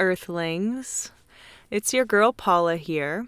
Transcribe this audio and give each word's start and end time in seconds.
Earthlings. 0.00 1.12
It's 1.70 1.92
your 1.92 2.06
girl 2.06 2.32
Paula 2.32 2.76
here. 2.76 3.26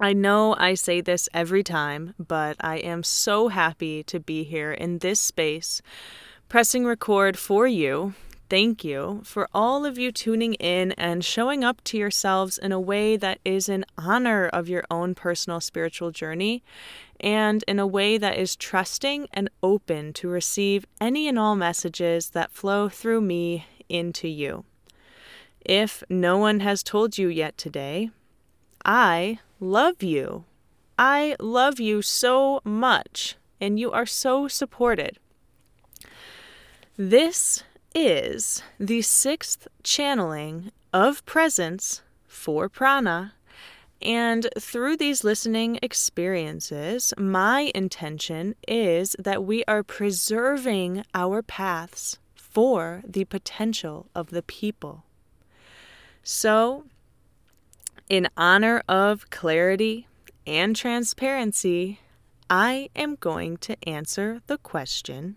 I 0.00 0.14
know 0.14 0.56
I 0.58 0.72
say 0.72 1.02
this 1.02 1.28
every 1.34 1.62
time, 1.62 2.14
but 2.18 2.56
I 2.58 2.78
am 2.78 3.02
so 3.02 3.48
happy 3.48 4.02
to 4.04 4.18
be 4.18 4.44
here 4.44 4.72
in 4.72 4.98
this 4.98 5.20
space, 5.20 5.82
pressing 6.48 6.86
record 6.86 7.38
for 7.38 7.66
you. 7.68 8.14
Thank 8.48 8.82
you 8.82 9.20
for 9.24 9.46
all 9.52 9.84
of 9.84 9.98
you 9.98 10.10
tuning 10.10 10.54
in 10.54 10.92
and 10.92 11.22
showing 11.22 11.64
up 11.64 11.84
to 11.84 11.98
yourselves 11.98 12.56
in 12.56 12.72
a 12.72 12.80
way 12.80 13.18
that 13.18 13.38
is 13.44 13.68
in 13.68 13.84
honor 13.98 14.48
of 14.48 14.70
your 14.70 14.84
own 14.90 15.14
personal 15.14 15.60
spiritual 15.60 16.10
journey 16.10 16.64
and 17.20 17.62
in 17.68 17.78
a 17.78 17.86
way 17.86 18.16
that 18.16 18.38
is 18.38 18.56
trusting 18.56 19.28
and 19.34 19.50
open 19.62 20.14
to 20.14 20.28
receive 20.28 20.86
any 20.98 21.28
and 21.28 21.38
all 21.38 21.56
messages 21.56 22.30
that 22.30 22.50
flow 22.50 22.88
through 22.88 23.20
me 23.20 23.66
into 23.88 24.28
you. 24.28 24.64
If 25.64 26.02
no 26.08 26.38
one 26.38 26.60
has 26.60 26.82
told 26.82 27.18
you 27.18 27.28
yet 27.28 27.56
today, 27.56 28.10
I 28.84 29.38
love 29.60 30.02
you. 30.02 30.44
I 30.98 31.36
love 31.38 31.80
you 31.80 32.02
so 32.02 32.60
much, 32.64 33.36
and 33.60 33.78
you 33.78 33.90
are 33.92 34.06
so 34.06 34.48
supported. 34.48 35.18
This 36.96 37.62
is 37.94 38.62
the 38.78 39.02
sixth 39.02 39.68
channeling 39.82 40.72
of 40.92 41.24
presence 41.24 42.02
for 42.26 42.68
prana. 42.68 43.34
And 44.00 44.48
through 44.58 44.96
these 44.96 45.22
listening 45.22 45.78
experiences, 45.80 47.14
my 47.16 47.70
intention 47.72 48.56
is 48.66 49.14
that 49.18 49.44
we 49.44 49.62
are 49.66 49.84
preserving 49.84 51.04
our 51.14 51.40
paths 51.40 52.18
for 52.34 53.02
the 53.06 53.24
potential 53.24 54.10
of 54.14 54.30
the 54.30 54.42
people. 54.42 55.04
So, 56.22 56.84
in 58.08 58.28
honor 58.36 58.82
of 58.88 59.30
clarity 59.30 60.06
and 60.46 60.76
transparency, 60.76 62.00
I 62.48 62.90
am 62.94 63.16
going 63.16 63.56
to 63.58 63.76
answer 63.88 64.40
the 64.46 64.58
question 64.58 65.36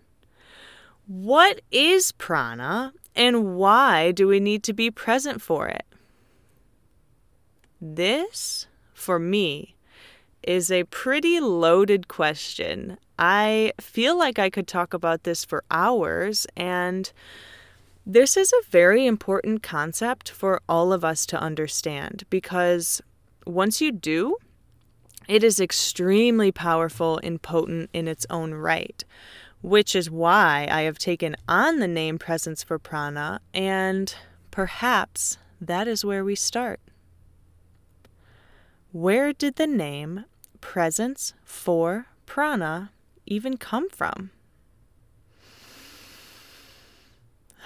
What 1.06 1.60
is 1.70 2.12
prana 2.12 2.92
and 3.14 3.56
why 3.56 4.12
do 4.12 4.28
we 4.28 4.38
need 4.38 4.62
to 4.64 4.72
be 4.72 4.90
present 4.90 5.40
for 5.40 5.66
it? 5.68 5.86
This, 7.80 8.66
for 8.92 9.18
me, 9.18 9.76
is 10.42 10.70
a 10.70 10.84
pretty 10.84 11.40
loaded 11.40 12.08
question. 12.08 12.98
I 13.18 13.72
feel 13.80 14.16
like 14.16 14.38
I 14.38 14.50
could 14.50 14.68
talk 14.68 14.94
about 14.94 15.24
this 15.24 15.44
for 15.44 15.64
hours, 15.70 16.46
and 16.56 17.10
this 18.08 18.36
is 18.36 18.52
a 18.52 18.70
very 18.70 19.04
important 19.04 19.64
concept 19.64 20.30
for 20.30 20.60
all 20.68 20.92
of 20.92 21.04
us 21.04 21.26
to 21.26 21.40
understand 21.40 22.22
because 22.30 23.02
once 23.44 23.80
you 23.80 23.90
do, 23.90 24.36
it 25.26 25.42
is 25.42 25.58
extremely 25.58 26.52
powerful 26.52 27.18
and 27.24 27.42
potent 27.42 27.90
in 27.92 28.06
its 28.06 28.24
own 28.30 28.54
right, 28.54 29.04
which 29.60 29.96
is 29.96 30.08
why 30.08 30.68
I 30.70 30.82
have 30.82 30.98
taken 30.98 31.34
on 31.48 31.80
the 31.80 31.88
name 31.88 32.16
Presence 32.16 32.62
for 32.62 32.78
Prana, 32.78 33.40
and 33.52 34.14
perhaps 34.52 35.38
that 35.60 35.88
is 35.88 36.04
where 36.04 36.24
we 36.24 36.36
start. 36.36 36.78
Where 38.92 39.32
did 39.32 39.56
the 39.56 39.66
name 39.66 40.26
Presence 40.60 41.34
for 41.44 42.06
Prana 42.24 42.92
even 43.26 43.56
come 43.56 43.90
from? 43.90 44.30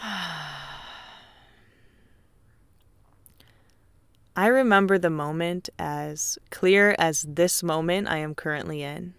I 4.37 4.47
remember 4.47 4.99
the 4.99 5.11
moment 5.11 5.69
as 5.79 6.39
clear 6.51 6.95
as 6.99 7.27
this 7.29 7.63
moment 7.63 8.09
I 8.09 8.19
am 8.19 8.35
currently 8.35 8.83
in. 8.83 9.15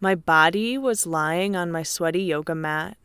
My 0.00 0.14
body 0.14 0.78
was 0.78 1.06
lying 1.06 1.56
on 1.56 1.72
my 1.72 1.82
sweaty 1.82 2.22
yoga 2.22 2.54
mat, 2.54 2.96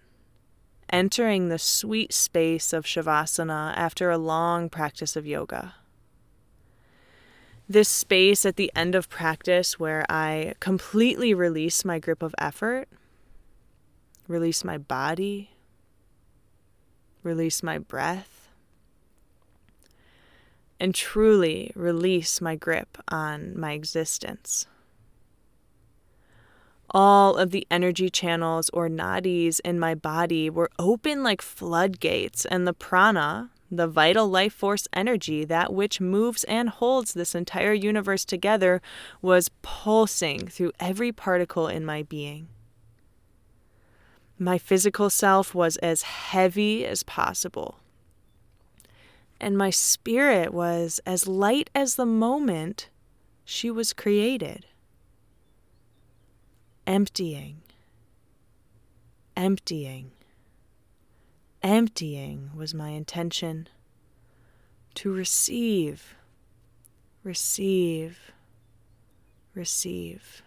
entering 0.90 1.50
the 1.50 1.60
sweet 1.60 2.14
space 2.14 2.72
of 2.72 2.86
Shavasana 2.86 3.74
after 3.76 4.10
a 4.10 4.18
long 4.18 4.70
practice 4.70 5.16
of 5.16 5.26
yoga. 5.26 5.76
This 7.68 7.90
space 7.90 8.46
at 8.46 8.58
the 8.58 8.72
end 8.76 8.94
of 8.94 9.10
practice 9.10 9.80
where 9.80 10.06
I 10.10 10.54
completely 10.60 11.34
release 11.34 11.86
my 11.86 11.98
grip 11.98 12.22
of 12.22 12.36
effort, 12.38 12.90
release 14.28 14.64
my 14.64 14.78
body, 14.78 15.53
release 17.24 17.64
my 17.64 17.78
breath, 17.78 18.50
and 20.80 20.94
truly 20.94 21.72
release 21.76 22.42
my 22.42 22.56
grip 22.56 22.98
on 23.08 23.58
my 23.58 23.72
existence. 23.72 24.68
All 26.90 27.38
of 27.38 27.52
the 27.52 27.66
energy 27.72 28.10
channels 28.10 28.70
or 28.72 28.88
nadis 28.88 29.60
in 29.66 29.80
my 29.80 29.96
body 29.96 30.50
were 30.50 30.70
open 30.78 31.24
like 31.24 31.42
floodgates, 31.42 32.46
and 32.46 32.68
the 32.68 32.74
prana, 32.74 33.50
the 33.72 33.88
vital 33.88 34.28
life 34.28 34.54
force 34.54 34.88
energy, 34.94 35.44
that 35.46 35.74
which 35.74 36.00
moves 36.00 36.44
and 36.44 36.70
holds 36.70 37.14
this 37.14 37.34
entire 37.34 37.74
universe 37.74 38.26
together, 38.26 38.80
was 39.22 39.50
pulsing 39.64 40.48
through 40.48 40.74
every 40.80 41.12
particle 41.12 41.68
in 41.68 41.84
my 41.84 42.04
being. 42.04 42.48
My 44.40 44.58
physical 44.58 45.10
self 45.10 45.54
was 45.54 45.78
as 45.78 46.02
heavy 46.02 46.86
as 46.86 47.04
possible. 47.04 47.80
And 49.40 49.58
my 49.58 49.70
spirit 49.70 50.54
was 50.54 51.00
as 51.06 51.28
light 51.28 51.70
as 51.76 51.96
the 51.96 52.06
moment 52.06 52.90
she 53.46 53.70
was 53.70 53.94
created. 53.94 54.66
Emptying, 56.88 57.62
emptying, 59.36 60.12
emptying 61.62 62.50
was 62.56 62.74
my 62.74 62.90
intention. 62.90 63.68
To 64.96 65.12
receive, 65.12 66.16
receive, 67.24 68.32
receive. 69.56 70.42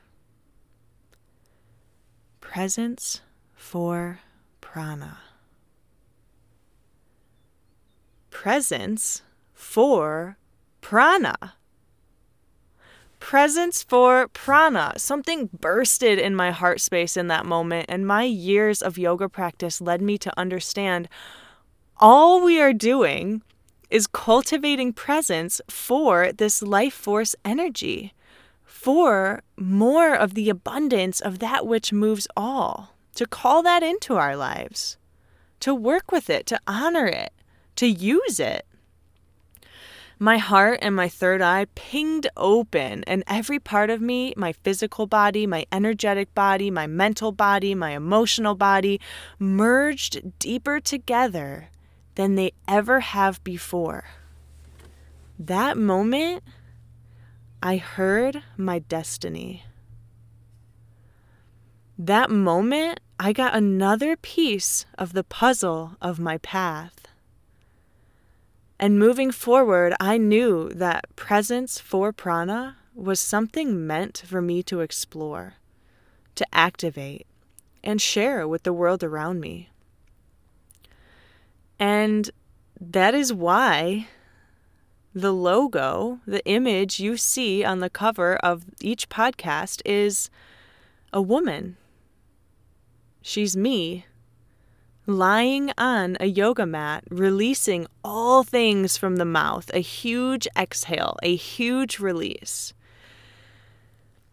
Presence 2.40 3.22
for 3.56 4.20
prana. 4.60 5.18
Presence 8.30 9.22
for 9.54 10.36
prana. 10.82 11.54
Presence 13.18 13.82
for 13.82 14.28
prana. 14.28 14.92
Something 14.98 15.48
bursted 15.58 16.18
in 16.18 16.36
my 16.36 16.50
heart 16.50 16.80
space 16.80 17.16
in 17.16 17.28
that 17.28 17.46
moment, 17.46 17.86
and 17.88 18.06
my 18.06 18.22
years 18.22 18.82
of 18.82 18.98
yoga 18.98 19.28
practice 19.28 19.80
led 19.80 20.02
me 20.02 20.18
to 20.18 20.38
understand 20.38 21.08
all 21.96 22.44
we 22.44 22.60
are 22.60 22.74
doing 22.74 23.42
is 23.88 24.06
cultivating 24.06 24.92
presence 24.92 25.60
for 25.68 26.30
this 26.32 26.60
life 26.60 26.94
force 26.94 27.34
energy, 27.44 28.12
for 28.64 29.42
more 29.56 30.14
of 30.14 30.34
the 30.34 30.50
abundance 30.50 31.20
of 31.20 31.38
that 31.38 31.66
which 31.66 31.92
moves 31.92 32.28
all 32.36 32.95
to 33.16 33.26
call 33.26 33.62
that 33.62 33.82
into 33.82 34.16
our 34.16 34.36
lives, 34.36 34.96
to 35.60 35.74
work 35.74 36.12
with 36.12 36.30
it, 36.30 36.46
to 36.46 36.60
honor 36.66 37.06
it, 37.06 37.32
to 37.76 37.86
use 37.86 38.38
it. 38.38 38.66
My 40.18 40.38
heart 40.38 40.78
and 40.80 40.96
my 40.96 41.10
third 41.10 41.42
eye 41.42 41.66
pinged 41.74 42.26
open, 42.38 43.04
and 43.04 43.22
every 43.26 43.58
part 43.58 43.90
of 43.90 44.00
me 44.00 44.32
my 44.36 44.52
physical 44.52 45.06
body, 45.06 45.46
my 45.46 45.66
energetic 45.70 46.34
body, 46.34 46.70
my 46.70 46.86
mental 46.86 47.32
body, 47.32 47.74
my 47.74 47.90
emotional 47.90 48.54
body 48.54 48.98
merged 49.38 50.38
deeper 50.38 50.80
together 50.80 51.68
than 52.14 52.34
they 52.34 52.52
ever 52.66 53.00
have 53.00 53.44
before. 53.44 54.04
That 55.38 55.76
moment, 55.76 56.42
I 57.62 57.76
heard 57.76 58.42
my 58.56 58.78
destiny. 58.78 59.64
That 61.98 62.30
moment, 62.30 63.00
I 63.18 63.32
got 63.32 63.54
another 63.54 64.14
piece 64.16 64.84
of 64.98 65.14
the 65.14 65.24
puzzle 65.24 65.96
of 66.02 66.20
my 66.20 66.36
path. 66.38 67.06
And 68.78 68.98
moving 68.98 69.30
forward, 69.30 69.94
I 69.98 70.18
knew 70.18 70.68
that 70.74 71.16
presence 71.16 71.78
for 71.78 72.12
prana 72.12 72.76
was 72.94 73.18
something 73.18 73.86
meant 73.86 74.22
for 74.26 74.42
me 74.42 74.62
to 74.64 74.80
explore, 74.80 75.54
to 76.34 76.46
activate, 76.52 77.26
and 77.82 78.02
share 78.02 78.46
with 78.46 78.64
the 78.64 78.72
world 78.72 79.02
around 79.02 79.40
me. 79.40 79.70
And 81.78 82.30
that 82.78 83.14
is 83.14 83.32
why 83.32 84.08
the 85.14 85.32
logo, 85.32 86.20
the 86.26 86.44
image 86.44 87.00
you 87.00 87.16
see 87.16 87.64
on 87.64 87.80
the 87.80 87.88
cover 87.88 88.36
of 88.36 88.64
each 88.82 89.08
podcast, 89.08 89.80
is 89.86 90.28
a 91.14 91.22
woman 91.22 91.78
She's 93.28 93.56
me, 93.56 94.06
lying 95.04 95.72
on 95.76 96.16
a 96.20 96.26
yoga 96.26 96.64
mat, 96.64 97.02
releasing 97.10 97.88
all 98.04 98.44
things 98.44 98.96
from 98.96 99.16
the 99.16 99.24
mouth, 99.24 99.68
a 99.74 99.80
huge 99.80 100.46
exhale, 100.56 101.16
a 101.24 101.34
huge 101.34 101.98
release. 101.98 102.72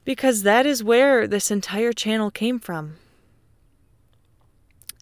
Because 0.06 0.44
that 0.44 0.68
is 0.68 0.84
where 0.84 1.26
this 1.26 1.50
entire 1.50 1.92
channel 1.92 2.30
came 2.30 2.60
from. 2.60 2.98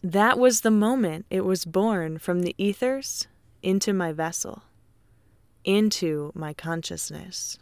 That 0.02 0.38
was 0.38 0.62
the 0.62 0.70
moment 0.70 1.26
it 1.28 1.44
was 1.44 1.66
born 1.66 2.16
from 2.16 2.40
the 2.40 2.54
ethers 2.56 3.26
into 3.62 3.92
my 3.92 4.10
vessel, 4.10 4.62
into 5.66 6.32
my 6.34 6.54
consciousness. 6.54 7.58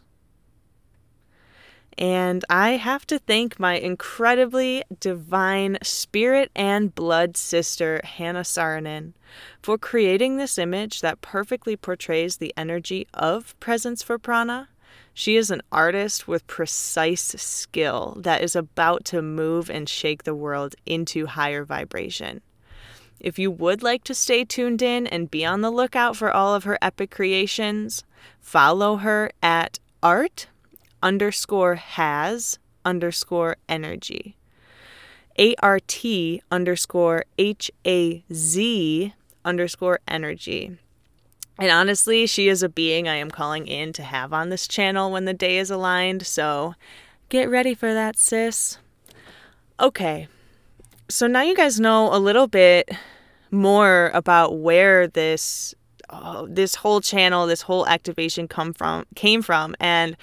And 1.97 2.45
I 2.49 2.71
have 2.71 3.05
to 3.07 3.19
thank 3.19 3.59
my 3.59 3.75
incredibly 3.75 4.83
divine 4.99 5.77
spirit 5.83 6.49
and 6.55 6.95
blood 6.95 7.37
sister, 7.37 8.01
Hannah 8.03 8.41
Saarinen, 8.41 9.13
for 9.61 9.77
creating 9.77 10.37
this 10.37 10.57
image 10.57 11.01
that 11.01 11.21
perfectly 11.21 11.75
portrays 11.75 12.37
the 12.37 12.53
energy 12.57 13.07
of 13.13 13.59
presence 13.59 14.01
for 14.01 14.17
prana. 14.17 14.69
She 15.13 15.35
is 15.35 15.51
an 15.51 15.61
artist 15.71 16.27
with 16.27 16.47
precise 16.47 17.35
skill 17.37 18.15
that 18.19 18.41
is 18.41 18.55
about 18.55 19.03
to 19.05 19.21
move 19.21 19.69
and 19.69 19.87
shake 19.87 20.23
the 20.23 20.35
world 20.35 20.75
into 20.85 21.25
higher 21.25 21.65
vibration. 21.65 22.41
If 23.19 23.37
you 23.37 23.51
would 23.51 23.83
like 23.83 24.03
to 24.05 24.15
stay 24.15 24.45
tuned 24.45 24.81
in 24.81 25.05
and 25.05 25.29
be 25.29 25.45
on 25.45 25.61
the 25.61 25.69
lookout 25.69 26.15
for 26.15 26.31
all 26.31 26.55
of 26.55 26.63
her 26.63 26.79
epic 26.81 27.11
creations, 27.11 28.03
follow 28.39 28.95
her 28.97 29.31
at 29.43 29.79
art 30.01 30.47
underscore 31.01 31.75
has 31.75 32.59
underscore 32.85 33.57
energy. 33.69 34.35
ART 35.59 36.03
underscore 36.51 37.25
H 37.37 37.71
A 37.85 38.23
Z 38.31 39.13
underscore 39.43 39.99
energy. 40.07 40.77
And 41.57 41.71
honestly, 41.71 42.25
she 42.25 42.47
is 42.47 42.63
a 42.63 42.69
being 42.69 43.07
I 43.07 43.15
am 43.15 43.29
calling 43.29 43.67
in 43.67 43.93
to 43.93 44.03
have 44.03 44.33
on 44.33 44.49
this 44.49 44.67
channel 44.67 45.11
when 45.11 45.25
the 45.25 45.33
day 45.33 45.57
is 45.57 45.69
aligned, 45.69 46.25
so 46.25 46.73
get 47.29 47.49
ready 47.49 47.75
for 47.75 47.93
that, 47.93 48.17
sis. 48.17 48.77
Okay, 49.79 50.27
so 51.07 51.27
now 51.27 51.41
you 51.41 51.55
guys 51.55 51.79
know 51.79 52.13
a 52.13 52.17
little 52.17 52.47
bit 52.47 52.89
more 53.51 54.11
about 54.13 54.59
where 54.59 55.07
this 55.07 55.75
oh, 56.09 56.47
this 56.47 56.75
whole 56.75 57.01
channel, 57.01 57.47
this 57.47 57.63
whole 57.63 57.87
activation 57.87 58.47
come 58.47 58.73
from 58.73 59.05
came 59.15 59.41
from, 59.41 59.75
and 59.79 60.17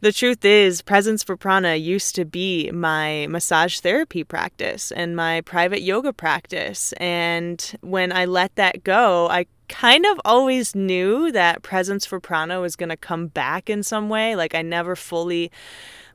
the 0.00 0.12
truth 0.12 0.44
is, 0.44 0.80
Presence 0.82 1.24
for 1.24 1.36
Prana 1.36 1.74
used 1.74 2.14
to 2.14 2.24
be 2.24 2.70
my 2.70 3.26
massage 3.28 3.80
therapy 3.80 4.22
practice 4.22 4.92
and 4.92 5.16
my 5.16 5.40
private 5.40 5.82
yoga 5.82 6.12
practice. 6.12 6.92
And 6.94 7.76
when 7.80 8.12
I 8.12 8.24
let 8.24 8.54
that 8.56 8.84
go, 8.84 9.28
I 9.28 9.46
kind 9.68 10.06
of 10.06 10.20
always 10.24 10.74
knew 10.74 11.32
that 11.32 11.62
Presence 11.62 12.06
for 12.06 12.20
Prana 12.20 12.60
was 12.60 12.76
going 12.76 12.90
to 12.90 12.96
come 12.96 13.26
back 13.26 13.68
in 13.68 13.82
some 13.82 14.08
way. 14.08 14.36
Like, 14.36 14.54
I 14.54 14.62
never 14.62 14.94
fully 14.94 15.50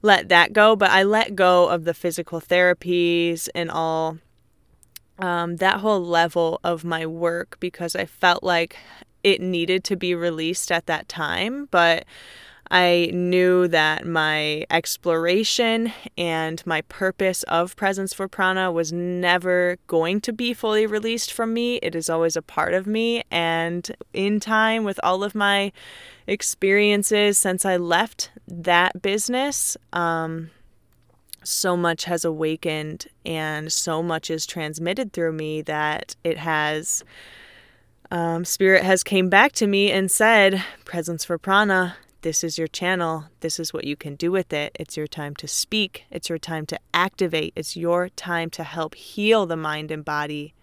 let 0.01 0.29
that 0.29 0.53
go, 0.53 0.75
but 0.75 0.91
I 0.91 1.03
let 1.03 1.35
go 1.35 1.67
of 1.67 1.83
the 1.83 1.93
physical 1.93 2.39
therapies 2.39 3.49
and 3.53 3.69
all 3.69 4.17
um, 5.19 5.57
that 5.57 5.81
whole 5.81 6.03
level 6.03 6.59
of 6.63 6.83
my 6.83 7.05
work 7.05 7.57
because 7.59 7.95
I 7.95 8.05
felt 8.05 8.43
like 8.43 8.77
it 9.23 9.41
needed 9.41 9.83
to 9.85 9.95
be 9.95 10.15
released 10.15 10.71
at 10.71 10.85
that 10.87 11.07
time. 11.07 11.67
But 11.71 12.05
I 12.73 13.11
knew 13.13 13.67
that 13.67 14.03
my 14.03 14.65
exploration 14.71 15.93
and 16.17 16.65
my 16.65 16.81
purpose 16.81 17.43
of 17.43 17.75
Presence 17.75 18.15
for 18.15 18.27
Prana 18.27 18.71
was 18.71 18.91
never 18.91 19.77
going 19.85 20.19
to 20.21 20.33
be 20.33 20.55
fully 20.55 20.87
released 20.87 21.31
from 21.31 21.53
me. 21.53 21.75
It 21.83 21.93
is 21.93 22.09
always 22.09 22.35
a 22.35 22.41
part 22.41 22.73
of 22.73 22.87
me. 22.87 23.25
And 23.29 23.95
in 24.11 24.39
time, 24.39 24.85
with 24.85 24.99
all 25.03 25.23
of 25.23 25.35
my 25.35 25.71
experiences 26.25 27.37
since 27.37 27.63
I 27.63 27.77
left 27.77 28.31
that 28.47 29.03
business, 29.03 29.77
um, 29.93 30.49
so 31.43 31.77
much 31.77 32.05
has 32.05 32.25
awakened 32.25 33.05
and 33.23 33.71
so 33.71 34.01
much 34.01 34.31
is 34.31 34.47
transmitted 34.47 35.13
through 35.13 35.33
me 35.33 35.61
that 35.61 36.15
it 36.23 36.39
has. 36.39 37.03
Um, 38.09 38.45
spirit 38.45 38.83
has 38.83 39.03
came 39.03 39.29
back 39.29 39.51
to 39.53 39.67
me 39.67 39.91
and 39.91 40.09
said 40.09 40.63
presence 40.85 41.23
for 41.25 41.37
prana 41.37 41.97
this 42.23 42.43
is 42.43 42.57
your 42.57 42.67
channel. 42.67 43.25
This 43.41 43.59
is 43.59 43.73
what 43.73 43.83
you 43.83 43.95
can 43.95 44.15
do 44.15 44.31
with 44.31 44.51
it. 44.51 44.75
It's 44.79 44.97
your 44.97 45.07
time 45.07 45.35
to 45.35 45.47
speak. 45.47 46.05
It's 46.09 46.29
your 46.29 46.37
time 46.39 46.65
to 46.67 46.79
activate. 46.93 47.53
It's 47.55 47.77
your 47.77 48.09
time 48.09 48.49
to 48.51 48.63
help 48.63 48.95
heal 48.95 49.45
the 49.45 49.57
mind 49.57 49.91
and 49.91 50.03
body, 50.03 50.53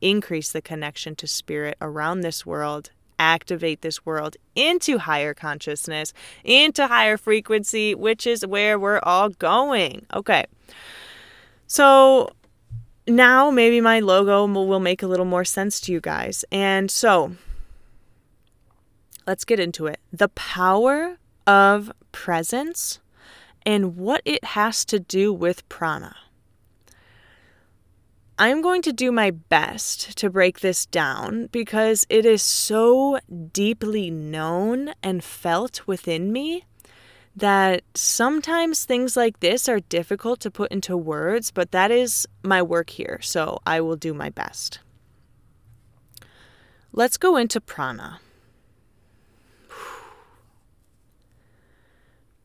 increase 0.00 0.52
the 0.52 0.60
connection 0.60 1.14
to 1.16 1.26
spirit 1.26 1.76
around 1.80 2.20
this 2.20 2.44
world, 2.44 2.90
activate 3.18 3.82
this 3.82 4.04
world 4.04 4.36
into 4.56 4.98
higher 4.98 5.32
consciousness, 5.32 6.12
into 6.42 6.88
higher 6.88 7.16
frequency, 7.16 7.94
which 7.94 8.26
is 8.26 8.44
where 8.44 8.78
we're 8.78 9.00
all 9.04 9.28
going. 9.30 10.04
Okay. 10.12 10.44
So 11.68 12.30
now 13.06 13.50
maybe 13.50 13.80
my 13.80 14.00
logo 14.00 14.46
will 14.46 14.80
make 14.80 15.02
a 15.02 15.06
little 15.06 15.26
more 15.26 15.44
sense 15.44 15.80
to 15.82 15.92
you 15.92 16.00
guys. 16.00 16.44
And 16.50 16.90
so, 16.90 17.36
let's 19.26 19.44
get 19.44 19.60
into 19.60 19.86
it. 19.86 20.00
The 20.12 20.28
power 20.28 21.18
of 21.46 21.92
presence 22.12 23.00
and 23.64 23.96
what 23.96 24.22
it 24.24 24.44
has 24.44 24.84
to 24.86 24.98
do 24.98 25.32
with 25.32 25.68
prana. 25.68 26.16
I'm 28.38 28.60
going 28.60 28.82
to 28.82 28.92
do 28.92 29.12
my 29.12 29.30
best 29.30 30.18
to 30.18 30.30
break 30.30 30.60
this 30.60 30.86
down 30.86 31.46
because 31.52 32.06
it 32.08 32.26
is 32.26 32.42
so 32.42 33.20
deeply 33.52 34.10
known 34.10 34.94
and 35.02 35.22
felt 35.22 35.86
within 35.86 36.32
me 36.32 36.64
that 37.36 37.82
sometimes 37.94 38.84
things 38.84 39.16
like 39.16 39.40
this 39.40 39.68
are 39.68 39.80
difficult 39.80 40.40
to 40.40 40.50
put 40.50 40.72
into 40.72 40.96
words, 40.96 41.50
but 41.50 41.70
that 41.70 41.90
is 41.90 42.26
my 42.42 42.60
work 42.60 42.90
here, 42.90 43.20
so 43.22 43.58
I 43.64 43.80
will 43.80 43.96
do 43.96 44.12
my 44.12 44.28
best. 44.28 44.80
Let's 46.92 47.16
go 47.16 47.36
into 47.36 47.60
prana. 47.60 48.20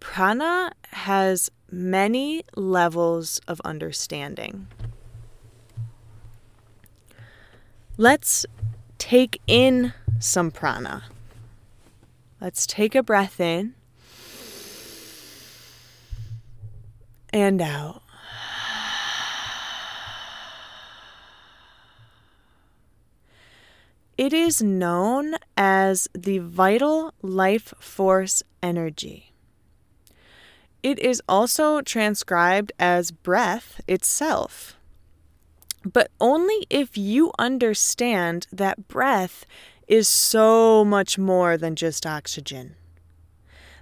Prana 0.09 0.71
has 0.93 1.51
many 1.69 2.41
levels 2.55 3.39
of 3.45 3.61
understanding. 3.65 4.67
Let's 7.97 8.45
take 8.97 9.39
in 9.47 9.93
some 10.17 10.49
prana. 10.49 11.03
Let's 12.41 12.65
take 12.65 12.95
a 12.95 13.03
breath 13.03 13.39
in 13.39 13.75
and 17.31 17.61
out. 17.61 18.01
It 24.17 24.33
is 24.33 24.63
known 24.63 25.35
as 25.57 26.07
the 26.17 26.39
vital 26.39 27.13
life 27.21 27.73
force 27.79 28.41
energy. 28.63 29.33
It 30.87 30.99
is 30.99 31.21
also 31.27 31.81
transcribed 31.81 32.71
as 32.79 33.11
breath 33.11 33.81
itself. 33.89 34.77
But 35.83 36.09
only 36.21 36.65
if 36.69 36.97
you 36.97 37.33
understand 37.37 38.47
that 38.53 38.87
breath 38.87 39.45
is 39.89 40.07
so 40.07 40.85
much 40.85 41.17
more 41.17 41.57
than 41.57 41.75
just 41.75 42.05
oxygen. 42.05 42.77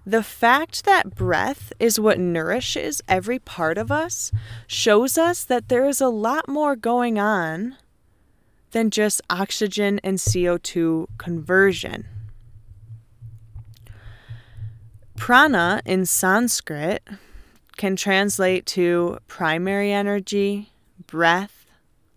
The 0.03 0.23
fact 0.23 0.83
that 0.85 1.13
breath 1.13 1.71
is 1.79 1.99
what 1.99 2.17
nourishes 2.17 3.03
every 3.07 3.37
part 3.37 3.77
of 3.77 3.91
us 3.91 4.31
shows 4.65 5.15
us 5.15 5.43
that 5.43 5.69
there 5.69 5.85
is 5.85 6.01
a 6.01 6.09
lot 6.09 6.49
more 6.49 6.75
going 6.75 7.19
on 7.19 7.77
than 8.71 8.89
just 8.89 9.21
oxygen 9.29 9.99
and 10.03 10.17
CO2 10.17 11.05
conversion. 11.19 12.07
Prana 15.17 15.81
in 15.85 16.05
Sanskrit 16.05 17.07
can 17.77 17.95
translate 17.95 18.65
to 18.67 19.17
primary 19.27 19.91
energy, 19.91 20.73
breath, 21.07 21.65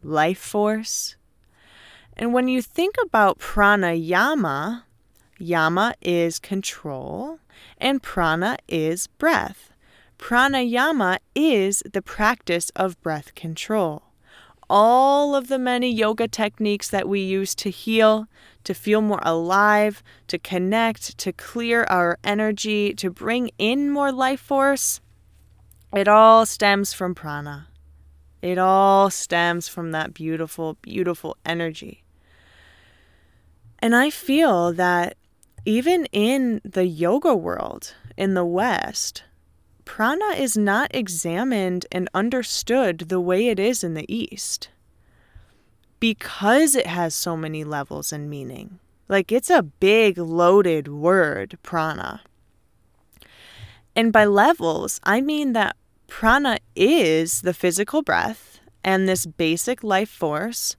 life 0.03 0.39
force. 0.39 1.17
And 2.17 2.35
when 2.35 2.49
you 2.49 2.61
think 2.61 2.97
about 3.03 3.39
pranayama, 3.39 4.83
yama 5.39 5.95
is 6.03 6.39
control 6.39 7.39
and 7.79 8.03
prana 8.03 8.59
is 8.67 9.07
breath. 9.07 9.73
Pranayama 10.19 11.19
is 11.35 11.83
the 11.91 12.03
practice 12.03 12.71
of 12.77 13.01
breath 13.01 13.35
control 13.35 14.03
all 14.71 15.35
of 15.35 15.49
the 15.49 15.59
many 15.59 15.91
yoga 15.91 16.29
techniques 16.29 16.89
that 16.89 17.09
we 17.09 17.21
use 17.21 17.55
to 17.55 17.71
heal, 17.71 18.29
to 18.65 18.75
feel 18.75 19.01
more 19.01 19.21
alive, 19.23 20.03
to 20.29 20.39
connect, 20.39 21.17
to 21.19 21.33
clear 21.33 21.85
our 21.85 22.19
energy, 22.23 22.93
to 22.95 23.11
bring 23.11 23.51
in 23.59 23.91
more 23.91 24.13
life 24.13 24.41
force, 24.41 25.01
it 25.95 26.09
all 26.09 26.45
stems 26.45 26.93
from 26.93 27.15
prana. 27.15 27.69
It 28.43 28.59
all 28.59 29.11
stems 29.11 29.69
from 29.69 29.93
that 29.93 30.15
beautiful, 30.15 30.75
beautiful 30.83 31.37
energy. 31.45 32.05
And 33.79 33.97
I 33.97 34.11
feel 34.11 34.73
that 34.75 35.17
even 35.65 36.07
in 36.07 36.61
the 36.65 36.87
yoga 36.87 37.35
world 37.35 37.95
in 38.17 38.35
the 38.35 38.45
West, 38.45 39.25
prana 39.85 40.35
is 40.37 40.57
not 40.57 40.95
examined 40.95 41.87
and 41.91 42.09
understood 42.13 43.01
the 43.09 43.21
way 43.21 43.49
it 43.49 43.59
is 43.59 43.83
in 43.83 43.95
the 43.95 44.13
East 44.13 44.69
because 46.01 46.75
it 46.75 46.87
has 46.87 47.15
so 47.15 47.37
many 47.37 47.65
levels 47.65 48.13
and 48.13 48.31
meaning. 48.31 48.79
Like 49.09 49.33
it's 49.33 49.51
a 49.51 49.63
big 49.63 50.19
loaded 50.19 50.89
word, 50.89 51.59
prana. 51.63 52.21
And 53.97 54.13
by 54.13 54.27
levels, 54.27 55.01
I 55.03 55.21
mean 55.21 55.55
that 55.55 55.77
prana 56.07 56.59
is 56.77 57.43
the 57.43 57.55
physical 57.55 58.03
breath 58.03 58.61
and 58.85 59.09
this 59.09 59.27
basic 59.27 59.83
life 59.83 60.11
force, 60.11 60.77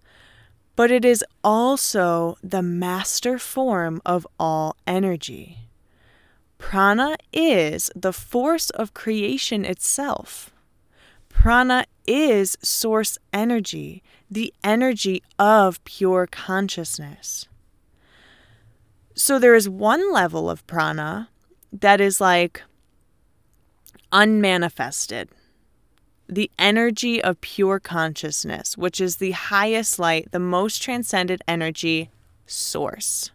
but 0.76 0.92
it 0.92 1.04
is 1.04 1.26
also 1.44 2.38
the 2.42 2.62
master 2.62 3.38
form 3.38 4.02
of 4.06 4.26
all 4.40 4.78
energy. 4.88 5.70
Prana 6.58 7.18
is 7.34 7.92
the 7.96 8.14
force 8.14 8.70
of 8.70 8.94
creation 8.94 9.66
itself. 9.66 10.52
Prana 11.40 11.86
is 12.06 12.58
source 12.62 13.18
energy, 13.32 14.04
the 14.30 14.54
energy 14.62 15.24
of 15.40 15.82
pure 15.86 16.28
consciousness. 16.30 17.48
So 19.16 19.40
there 19.40 19.56
is 19.56 19.70
one 19.70 20.12
level 20.12 20.50
of 20.50 20.68
prana 20.68 21.30
that 21.72 22.02
is 22.02 22.20
like 22.20 22.62
unmanifested, 24.12 25.30
the 26.28 26.52
energy 26.60 27.24
of 27.24 27.40
pure 27.40 27.80
consciousness, 27.80 28.78
which 28.78 29.00
is 29.00 29.16
the 29.16 29.32
highest 29.32 29.98
light, 29.98 30.34
the 30.34 30.40
most 30.40 30.82
transcended 30.82 31.42
energy 31.48 32.10
source. 32.48 33.32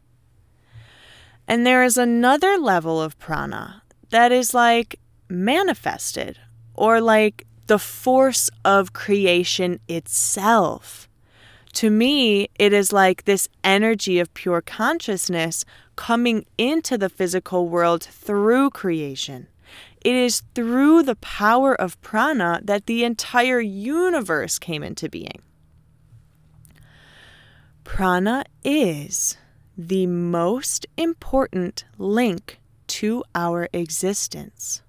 And 1.49 1.67
there 1.67 1.83
is 1.83 1.97
another 1.97 2.59
level 2.59 3.01
of 3.01 3.19
prana 3.19 3.83
that 4.11 4.31
is 4.31 4.53
like 4.53 5.01
manifested 5.31 6.39
or 6.75 7.01
like 7.01 7.47
the 7.67 7.79
force 7.79 8.51
of 8.65 8.93
creation 8.93 9.81
itself. 9.89 11.09
To 11.75 11.91
me, 11.91 12.49
it 12.57 12.73
is 12.73 12.93
like 12.93 13.25
this 13.25 13.49
energy 13.65 14.21
of 14.21 14.33
pure 14.35 14.61
consciousness 14.61 15.65
coming 15.97 16.47
into 16.57 16.97
the 16.97 17.09
physical 17.09 17.69
world 17.69 18.05
through 18.05 18.71
creation. 18.71 19.49
It 20.05 20.15
is 20.15 20.43
through 20.55 21.03
the 21.03 21.17
power 21.17 21.75
of 21.75 22.01
prana 22.01 22.61
that 22.63 22.87
the 22.87 23.05
entire 23.05 23.61
universe 23.61 24.59
came 24.59 24.83
into 24.83 25.09
being. 25.09 25.43
Prana 27.83 28.45
is 28.63 29.37
the 29.77 30.07
most 30.07 30.87
important 30.97 31.85
link 31.99 32.61
to 32.87 33.25
our 33.35 33.69
existence. 33.73 34.83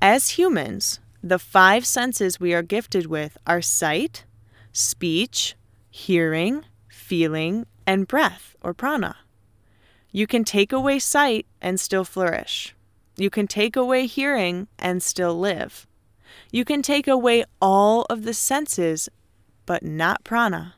As 0.00 0.30
humans, 0.30 0.98
the 1.26 1.38
five 1.38 1.86
senses 1.86 2.38
we 2.38 2.52
are 2.52 2.62
gifted 2.62 3.06
with 3.06 3.38
are 3.46 3.62
sight, 3.62 4.26
speech, 4.72 5.56
hearing, 5.88 6.66
feeling, 6.90 7.64
and 7.86 8.06
breath 8.06 8.54
or 8.60 8.74
prana. 8.74 9.16
You 10.12 10.26
can 10.26 10.44
take 10.44 10.70
away 10.70 10.98
sight 10.98 11.46
and 11.62 11.80
still 11.80 12.04
flourish. 12.04 12.74
You 13.16 13.30
can 13.30 13.46
take 13.46 13.74
away 13.74 14.04
hearing 14.04 14.68
and 14.78 15.02
still 15.02 15.34
live. 15.38 15.86
You 16.52 16.62
can 16.62 16.82
take 16.82 17.08
away 17.08 17.44
all 17.58 18.02
of 18.10 18.24
the 18.24 18.34
senses, 18.34 19.08
but 19.64 19.82
not 19.82 20.24
prana, 20.24 20.74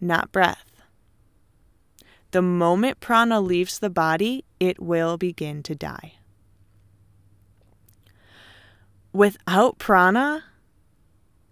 not 0.00 0.32
breath. 0.32 0.80
The 2.30 2.40
moment 2.40 3.00
prana 3.00 3.42
leaves 3.42 3.78
the 3.78 3.90
body, 3.90 4.46
it 4.58 4.80
will 4.80 5.18
begin 5.18 5.62
to 5.64 5.74
die. 5.74 6.14
Without 9.12 9.78
prana, 9.78 10.44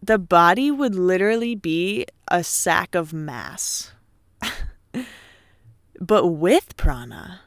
the 0.01 0.19
body 0.19 0.71
would 0.71 0.95
literally 0.95 1.57
be 1.57 2.07
a 2.29 2.45
sack 2.45 2.95
of 2.95 3.13
mass. 3.13 3.93
but 6.01 6.27
with 6.27 6.77
prana, 6.77 7.41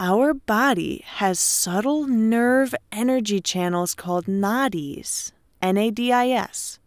our 0.00 0.32
body 0.32 1.02
has 1.04 1.38
subtle 1.38 2.06
nerve 2.06 2.74
energy 2.90 3.40
channels 3.40 3.94
called 3.94 4.26
nadis, 4.26 5.32
N 5.60 5.76
A 5.76 5.90
D 5.90 6.10
I 6.12 6.28
S. 6.28 6.78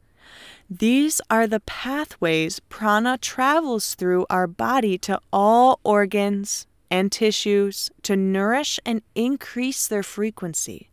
These 0.70 1.20
are 1.30 1.48
the 1.48 1.60
pathways 1.60 2.60
prana 2.70 3.18
travels 3.18 3.94
through 3.94 4.26
our 4.30 4.48
body 4.48 4.98
to 5.00 5.20
all 5.34 5.80
organs 5.84 6.66
and 6.90 7.12
tissues 7.12 7.92
to 8.04 8.16
nourish 8.16 8.80
and 8.86 9.02
increase 9.14 9.88
their 9.88 10.04
frequency. 10.04 10.91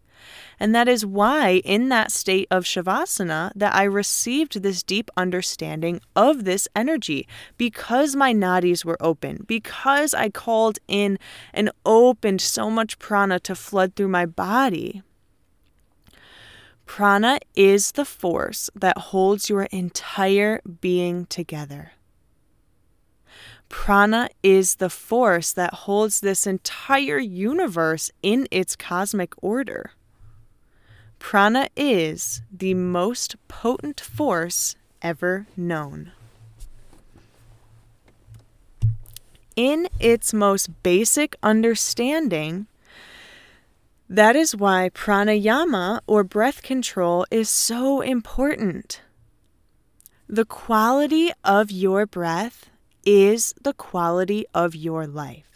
And 0.60 0.74
that 0.74 0.88
is 0.88 1.06
why, 1.06 1.62
in 1.64 1.88
that 1.88 2.10
state 2.10 2.48
of 2.50 2.64
Shavasana, 2.64 3.52
that 3.54 3.74
I 3.74 3.84
received 3.84 4.62
this 4.62 4.82
deep 4.82 5.10
understanding 5.16 6.00
of 6.16 6.44
this 6.44 6.66
energy 6.74 7.28
because 7.56 8.16
my 8.16 8.34
nadis 8.34 8.84
were 8.84 8.96
open, 9.00 9.44
because 9.46 10.14
I 10.14 10.30
called 10.30 10.78
in 10.88 11.18
and 11.54 11.70
opened 11.86 12.40
so 12.40 12.70
much 12.70 12.98
prana 12.98 13.38
to 13.40 13.54
flood 13.54 13.94
through 13.94 14.08
my 14.08 14.26
body. 14.26 15.02
Prana 16.86 17.38
is 17.54 17.92
the 17.92 18.06
force 18.06 18.70
that 18.74 18.98
holds 18.98 19.50
your 19.50 19.64
entire 19.64 20.60
being 20.80 21.26
together. 21.26 21.92
Prana 23.68 24.30
is 24.42 24.76
the 24.76 24.88
force 24.88 25.52
that 25.52 25.74
holds 25.74 26.20
this 26.20 26.46
entire 26.46 27.18
universe 27.18 28.10
in 28.22 28.48
its 28.50 28.74
cosmic 28.74 29.34
order. 29.42 29.90
Prana 31.18 31.68
is 31.76 32.42
the 32.50 32.74
most 32.74 33.36
potent 33.48 34.00
force 34.00 34.76
ever 35.02 35.46
known. 35.56 36.12
In 39.56 39.88
its 39.98 40.32
most 40.32 40.82
basic 40.82 41.36
understanding, 41.42 42.66
that 44.08 44.36
is 44.36 44.56
why 44.56 44.90
pranayama 44.94 46.00
or 46.06 46.24
breath 46.24 46.62
control 46.62 47.26
is 47.30 47.48
so 47.48 48.00
important. 48.00 49.02
The 50.28 50.44
quality 50.44 51.32
of 51.44 51.70
your 51.70 52.06
breath 52.06 52.70
is 53.04 53.54
the 53.60 53.72
quality 53.72 54.46
of 54.54 54.74
your 54.74 55.06
life. 55.06 55.47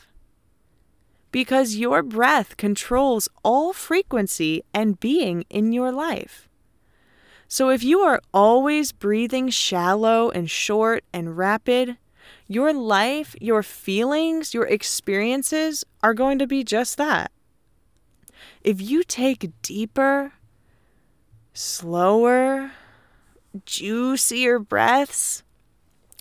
Because 1.32 1.74
your 1.74 2.04
breath 2.04 2.56
controls 2.56 3.28
all 3.42 3.72
frequency 3.72 4.62
and 4.72 5.00
being 5.00 5.44
in 5.50 5.72
your 5.72 5.90
life. 5.90 6.48
So 7.48 7.68
if 7.68 7.82
you 7.82 8.00
are 8.00 8.22
always 8.32 8.92
breathing 8.92 9.48
shallow 9.48 10.30
and 10.30 10.48
short 10.48 11.02
and 11.12 11.36
rapid, 11.36 11.96
your 12.46 12.72
life, 12.72 13.34
your 13.40 13.64
feelings, 13.64 14.54
your 14.54 14.66
experiences 14.66 15.84
are 16.02 16.14
going 16.14 16.38
to 16.38 16.46
be 16.46 16.62
just 16.62 16.96
that 16.98 17.32
if 18.62 18.80
you 18.80 19.02
take 19.02 19.50
deeper, 19.62 20.32
slower, 21.52 22.72
juicier 23.66 24.58
breaths, 24.58 25.42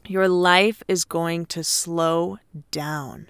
your 0.07 0.27
life 0.27 0.81
is 0.87 1.05
going 1.05 1.45
to 1.47 1.63
slow 1.63 2.39
down. 2.71 3.27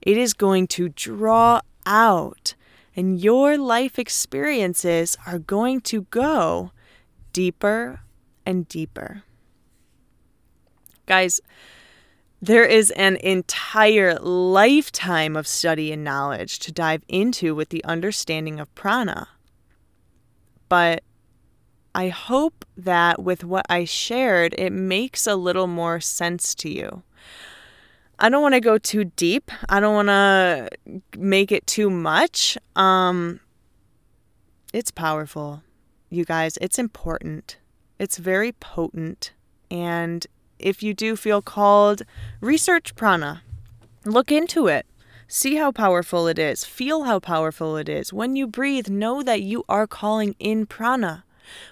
It 0.00 0.16
is 0.16 0.32
going 0.34 0.66
to 0.68 0.88
draw 0.88 1.60
out, 1.86 2.54
and 2.94 3.20
your 3.20 3.58
life 3.58 3.98
experiences 3.98 5.16
are 5.26 5.38
going 5.38 5.80
to 5.82 6.02
go 6.02 6.72
deeper 7.32 8.00
and 8.46 8.68
deeper. 8.68 9.22
Guys, 11.06 11.40
there 12.40 12.64
is 12.64 12.90
an 12.92 13.16
entire 13.16 14.14
lifetime 14.18 15.36
of 15.36 15.46
study 15.46 15.92
and 15.92 16.04
knowledge 16.04 16.58
to 16.60 16.72
dive 16.72 17.02
into 17.08 17.54
with 17.54 17.70
the 17.70 17.82
understanding 17.84 18.60
of 18.60 18.72
prana. 18.74 19.28
But 20.68 21.02
I 21.94 22.08
hope 22.08 22.64
that 22.76 23.20
with 23.22 23.42
what 23.42 23.66
I 23.68 23.84
shared, 23.84 24.54
it 24.56 24.70
makes 24.70 25.26
a 25.26 25.34
little 25.34 25.66
more 25.66 25.98
sense 25.98 26.54
to 26.56 26.70
you. 26.70 27.02
I 28.18 28.28
don't 28.28 28.42
want 28.42 28.54
to 28.54 28.60
go 28.60 28.78
too 28.78 29.04
deep. 29.04 29.50
I 29.68 29.80
don't 29.80 29.94
want 29.94 30.08
to 30.08 30.68
make 31.16 31.52
it 31.52 31.66
too 31.66 31.90
much. 31.90 32.58
Um 32.76 33.40
it's 34.72 34.90
powerful. 34.90 35.62
You 36.10 36.24
guys, 36.24 36.58
it's 36.60 36.78
important. 36.78 37.56
It's 37.98 38.18
very 38.18 38.52
potent 38.52 39.32
and 39.70 40.26
if 40.58 40.82
you 40.82 40.94
do 40.94 41.14
feel 41.14 41.42
called, 41.42 42.02
research 42.40 42.94
prana. 42.96 43.42
Look 44.04 44.32
into 44.32 44.66
it. 44.66 44.86
See 45.28 45.56
how 45.56 45.70
powerful 45.72 46.26
it 46.26 46.38
is. 46.38 46.64
Feel 46.64 47.04
how 47.04 47.18
powerful 47.20 47.76
it 47.76 47.88
is. 47.88 48.12
When 48.12 48.34
you 48.34 48.46
breathe, 48.46 48.88
know 48.88 49.22
that 49.22 49.42
you 49.42 49.64
are 49.68 49.86
calling 49.86 50.34
in 50.38 50.66
prana. 50.66 51.24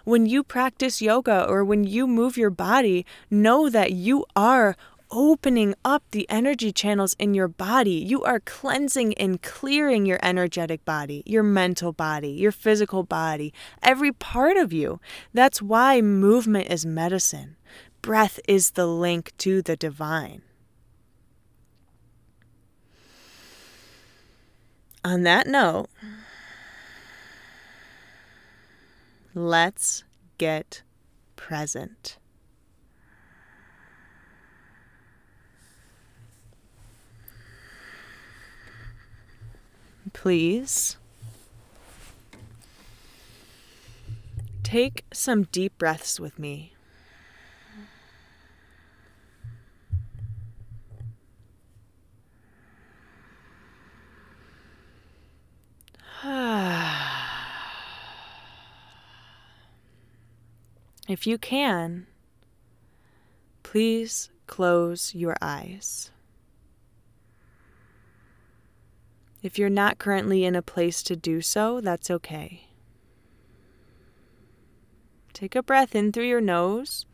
When 0.04 0.26
you 0.26 0.42
practice 0.42 1.02
yoga 1.02 1.46
or 1.48 1.64
when 1.64 1.84
you 1.84 2.06
move 2.06 2.36
your 2.36 2.50
body, 2.50 3.06
know 3.30 3.68
that 3.70 3.92
you 3.92 4.26
are 4.34 4.76
opening 5.10 5.74
up 5.84 6.02
the 6.10 6.28
energy 6.28 6.72
channels 6.72 7.14
in 7.18 7.34
your 7.34 7.48
body. 7.48 7.92
You 7.92 8.22
are 8.24 8.40
cleansing 8.40 9.14
and 9.14 9.40
clearing 9.42 10.06
your 10.06 10.18
energetic 10.22 10.84
body, 10.84 11.22
your 11.26 11.42
mental 11.42 11.92
body, 11.92 12.30
your 12.30 12.52
physical 12.52 13.02
body, 13.02 13.52
every 13.82 14.12
part 14.12 14.56
of 14.56 14.72
you. 14.72 15.00
That's 15.32 15.62
why 15.62 16.00
movement 16.00 16.68
is 16.70 16.84
medicine. 16.86 17.56
Breath 18.02 18.38
is 18.46 18.72
the 18.72 18.86
link 18.86 19.32
to 19.38 19.62
the 19.62 19.76
divine. 19.76 20.42
On 25.04 25.22
that 25.22 25.46
note, 25.46 25.88
let's 29.34 30.02
get 30.38 30.82
present. 31.36 32.18
Please 40.12 40.96
take 44.62 45.04
some 45.12 45.44
deep 45.44 45.76
breaths 45.78 46.18
with 46.20 46.38
me. 46.38 46.72
If 61.08 61.24
you 61.24 61.38
can, 61.38 62.08
please 63.62 64.30
close 64.48 65.14
your 65.14 65.36
eyes. 65.40 66.10
If 69.46 69.58
you're 69.60 69.70
not 69.70 69.98
currently 69.98 70.44
in 70.44 70.56
a 70.56 70.60
place 70.60 71.04
to 71.04 71.14
do 71.14 71.40
so, 71.40 71.80
that's 71.80 72.10
okay. 72.10 72.66
Take 75.32 75.54
a 75.54 75.62
breath 75.62 75.94
in 75.94 76.10
through 76.10 76.26
your 76.26 76.40
nose 76.40 77.06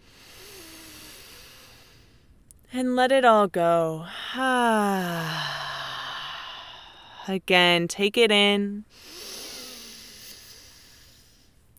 and 2.73 2.97
let 2.97 3.13
it 3.13 3.27
all 3.27 3.49
go. 3.49 4.07
Again, 7.29 7.87
take 7.87 8.17
it 8.17 8.33
in 8.33 8.87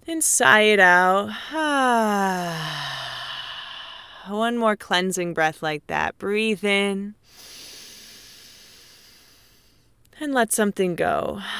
and 0.05 0.23
sigh 0.23 0.61
it 0.61 0.79
out. 0.79 1.31
One 4.29 4.59
more 4.59 4.75
cleansing 4.75 5.33
breath 5.33 5.63
like 5.63 5.87
that. 5.87 6.19
Breathe 6.19 6.63
in 6.63 7.15
and 10.19 10.33
let 10.33 10.51
something 10.51 10.95
go. 10.95 11.41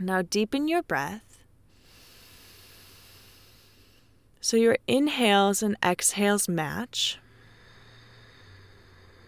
Now 0.00 0.22
deepen 0.22 0.68
your 0.68 0.84
breath. 0.84 1.40
So 4.40 4.56
your 4.56 4.78
inhales 4.86 5.60
and 5.60 5.76
exhales 5.84 6.48
match. 6.48 7.18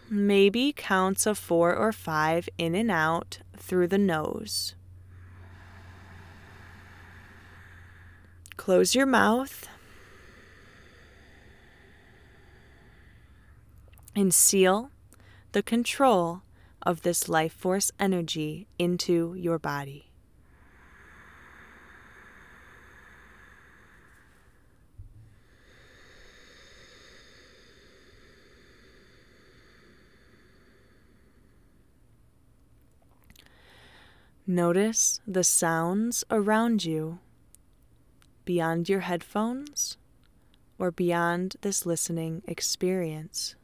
Maybe 0.09 0.73
counts 0.73 1.27
of 1.27 1.39
four 1.39 1.75
or 1.75 1.91
five 1.91 2.49
in 2.57 2.77
and 2.77 2.89
out 2.89 3.41
through 3.57 3.89
the 3.89 3.99
nose. 3.99 4.77
Close 8.57 8.95
your 8.95 9.07
mouth 9.07 9.69
and 14.15 14.35
seal 14.35 14.91
the 15.53 15.63
control 15.63 16.43
of 16.83 17.03
this 17.03 17.29
life 17.29 17.53
force 17.53 17.91
energy 17.99 18.67
into 18.79 19.35
your 19.35 19.59
body. 19.59 20.11
Notice 34.47 35.21
the 35.29 35.45
sounds 35.45 36.25
around 36.29 36.85
you 36.85 37.21
beyond 38.45 38.89
your 38.89 39.01
headphones 39.01 39.97
or 40.77 40.91
beyond 40.91 41.55
this 41.61 41.87
listening 41.87 42.43
experience. 42.49 43.55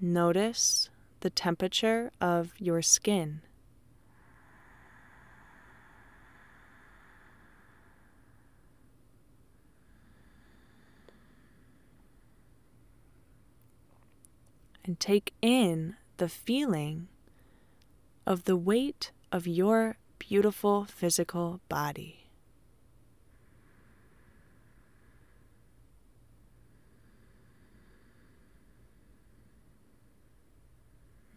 Notice 0.00 0.90
the 1.20 1.30
temperature 1.30 2.10
of 2.20 2.52
your 2.58 2.82
skin. 2.82 3.40
and 14.86 15.00
take 15.00 15.34
in 15.42 15.96
the 16.18 16.28
feeling 16.28 17.08
of 18.24 18.44
the 18.44 18.56
weight 18.56 19.10
of 19.32 19.46
your 19.46 19.96
beautiful 20.18 20.84
physical 20.84 21.60
body. 21.68 22.25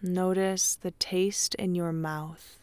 Notice 0.02 0.76
the 0.76 0.92
taste 0.92 1.56
in 1.56 1.76
your 1.76 1.92
mouth. 1.92 2.58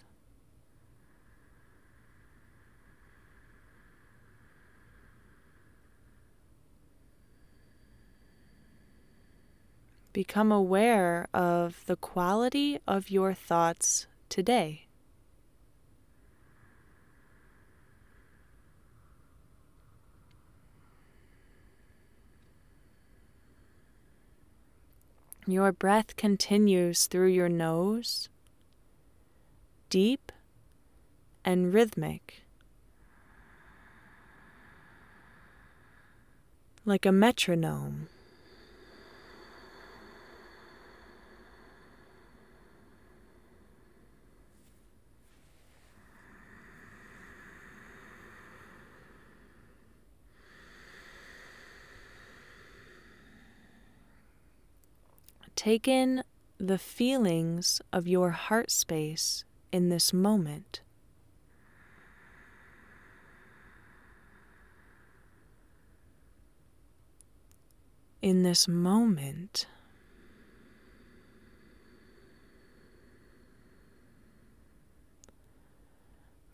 Become 10.14 10.50
aware 10.50 11.28
of 11.34 11.84
the 11.84 11.96
quality 11.96 12.78
of 12.88 13.10
your 13.10 13.34
thoughts 13.34 14.06
today. 14.30 14.85
Your 25.48 25.70
breath 25.70 26.16
continues 26.16 27.06
through 27.06 27.28
your 27.28 27.48
nose, 27.48 28.28
deep 29.88 30.32
and 31.44 31.72
rhythmic, 31.72 32.42
like 36.84 37.06
a 37.06 37.12
metronome. 37.12 38.08
Take 55.56 55.88
in 55.88 56.22
the 56.58 56.78
feelings 56.78 57.80
of 57.92 58.06
your 58.06 58.30
heart 58.30 58.70
space 58.70 59.44
in 59.72 59.88
this 59.88 60.12
moment. 60.12 60.80
In 68.20 68.42
this 68.42 68.68
moment, 68.68 69.66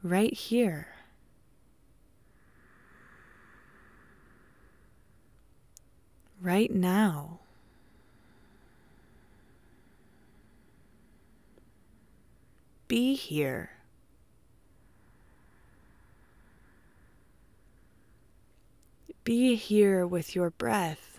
right 0.03 0.33
here. 0.33 0.89
Right 6.41 6.71
now. 6.71 7.42
Be 12.93 13.15
here. 13.15 13.71
Be 19.25 19.55
here 19.55 20.07
with 20.07 20.37
your 20.37 20.51
breath. 20.51 21.19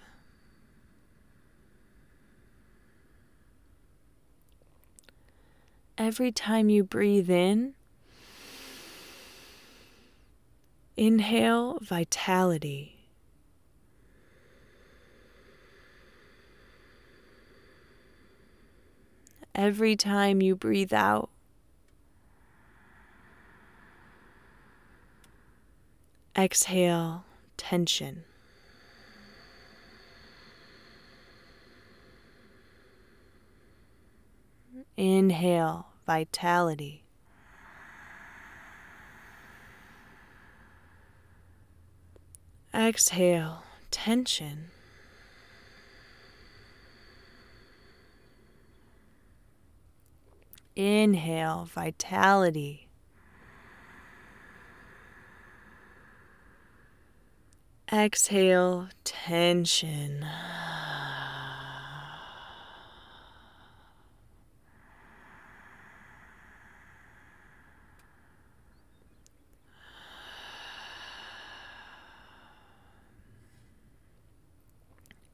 Every 5.98 6.32
time 6.32 6.70
you 6.70 6.84
breathe 6.84 7.32
in, 7.32 7.74
inhale 10.96 11.80
vitality. 11.82 13.08
Every 19.56 19.96
time 19.96 20.40
you 20.40 20.56
breathe 20.56 20.94
out, 20.94 21.32
exhale 26.36 27.24
tension. 27.58 28.24
Inhale, 34.98 35.88
vitality. 36.06 37.04
Exhale, 42.74 43.64
tension. 43.92 44.72
Inhale, 50.76 51.66
vitality. 51.66 52.83
Exhale, 57.94 58.90
tension. 59.04 60.26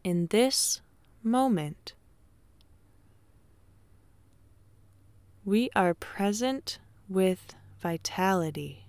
In 0.03 0.27
this 0.27 0.81
moment, 1.23 1.93
we 5.45 5.69
are 5.77 5.93
present 5.93 6.79
with 7.07 7.55
vitality. 7.81 8.88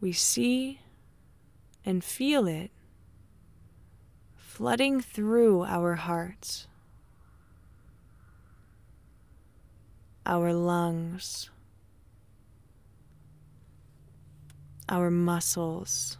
We 0.00 0.12
see 0.12 0.80
and 1.84 2.04
feel 2.04 2.46
it 2.46 2.70
flooding 4.36 5.00
through 5.00 5.64
our 5.64 5.94
hearts, 5.94 6.66
our 10.26 10.52
lungs, 10.52 11.48
our 14.88 15.10
muscles, 15.10 16.18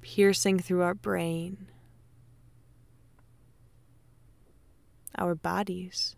piercing 0.00 0.58
through 0.58 0.82
our 0.82 0.94
brain, 0.94 1.68
our 5.18 5.34
bodies. 5.34 6.16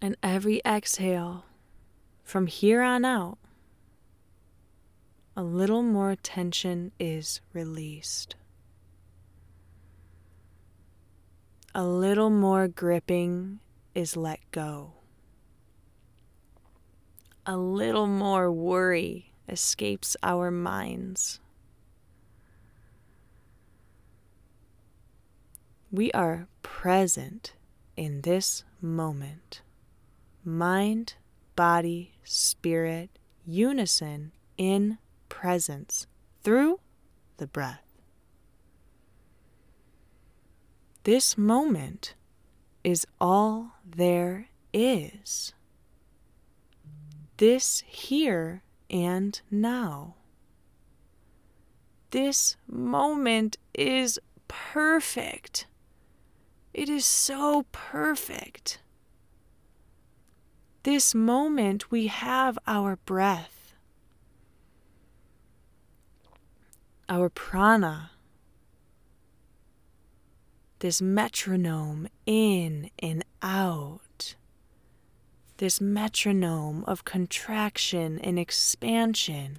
And 0.00 0.16
every 0.22 0.60
exhale 0.64 1.44
from 2.22 2.46
here 2.46 2.82
on 2.82 3.04
out, 3.04 3.38
a 5.36 5.42
little 5.42 5.82
more 5.82 6.14
tension 6.16 6.92
is 7.00 7.40
released. 7.52 8.36
A 11.74 11.84
little 11.84 12.30
more 12.30 12.68
gripping 12.68 13.60
is 13.94 14.16
let 14.16 14.40
go. 14.50 14.92
A 17.46 17.56
little 17.56 18.06
more 18.06 18.52
worry 18.52 19.32
escapes 19.48 20.16
our 20.22 20.50
minds. 20.50 21.40
We 25.90 26.12
are 26.12 26.46
present 26.62 27.54
in 27.96 28.20
this 28.20 28.64
moment 28.80 29.62
mind, 30.48 31.14
body, 31.54 32.14
spirit, 32.24 33.10
unison 33.46 34.32
in 34.56 34.98
presence 35.28 36.06
through 36.42 36.80
the 37.36 37.46
breath. 37.46 37.84
This 41.04 41.38
moment 41.38 42.14
is 42.82 43.06
all 43.20 43.72
there 43.84 44.48
is. 44.72 45.54
This 47.36 47.82
here 47.86 48.62
and 48.90 49.40
now. 49.50 50.14
This 52.10 52.56
moment 52.66 53.58
is 53.74 54.18
perfect. 54.48 55.66
It 56.72 56.88
is 56.88 57.04
so 57.04 57.66
perfect 57.70 58.80
this 60.82 61.14
moment, 61.14 61.90
we 61.90 62.06
have 62.06 62.58
our 62.66 62.96
breath, 63.04 63.74
our 67.08 67.28
prana, 67.28 68.10
this 70.78 71.02
metronome 71.02 72.08
in 72.26 72.90
and 73.00 73.24
out, 73.42 74.36
this 75.56 75.80
metronome 75.80 76.84
of 76.86 77.04
contraction 77.04 78.18
and 78.20 78.38
expansion, 78.38 79.58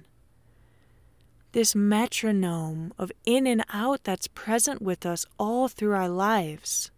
this 1.52 1.74
metronome 1.74 2.92
of 2.96 3.12
in 3.26 3.46
and 3.46 3.64
out 3.72 4.04
that's 4.04 4.28
present 4.28 4.80
with 4.80 5.04
us 5.04 5.26
all 5.38 5.68
through 5.68 5.94
our 5.94 6.08
lives. 6.08 6.90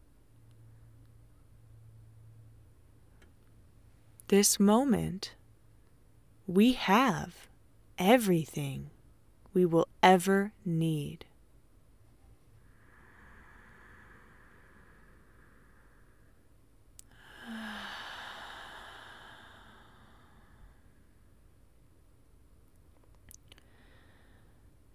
This 4.32 4.58
moment, 4.58 5.34
we 6.46 6.72
have 6.72 7.50
everything 7.98 8.88
we 9.52 9.66
will 9.66 9.86
ever 10.02 10.52
need. 10.64 11.26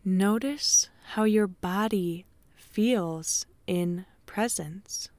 Notice 0.04 0.90
how 1.10 1.26
your 1.26 1.46
body 1.46 2.26
feels 2.56 3.46
in 3.68 4.08
presence. 4.26 5.10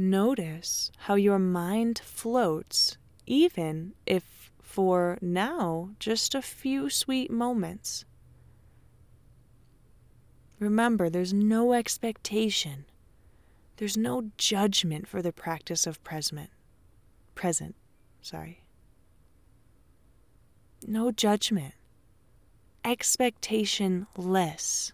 Notice 0.00 0.92
how 0.96 1.16
your 1.16 1.40
mind 1.40 1.98
floats, 1.98 2.98
even 3.26 3.94
if 4.06 4.52
for 4.62 5.18
now 5.20 5.90
just 5.98 6.36
a 6.36 6.40
few 6.40 6.88
sweet 6.88 7.32
moments. 7.32 8.04
Remember, 10.60 11.10
there's 11.10 11.32
no 11.32 11.72
expectation. 11.72 12.84
There's 13.78 13.96
no 13.96 14.30
judgment 14.38 15.08
for 15.08 15.20
the 15.20 15.32
practice 15.32 15.84
of 15.84 16.04
present. 16.04 16.50
Present, 17.34 17.74
sorry. 18.22 18.62
No 20.86 21.10
judgment. 21.10 21.74
Expectation 22.84 24.06
less. 24.16 24.92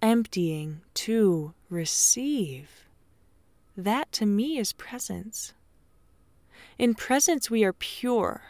Emptying 0.00 0.80
to 0.94 1.54
receive. 1.68 2.88
That 3.76 4.10
to 4.12 4.26
me 4.26 4.58
is 4.58 4.72
presence. 4.72 5.52
In 6.78 6.94
presence, 6.94 7.50
we 7.50 7.64
are 7.64 7.72
pure. 7.72 8.42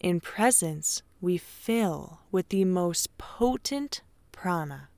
In 0.00 0.20
presence, 0.20 1.02
we 1.20 1.38
fill 1.38 2.20
with 2.30 2.48
the 2.48 2.64
most 2.64 3.16
potent 3.18 4.02
prana. 4.32 4.88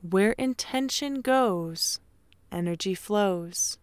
Where 0.00 0.32
intention 0.32 1.20
goes, 1.20 2.00
energy 2.52 2.94
flows. 2.94 3.78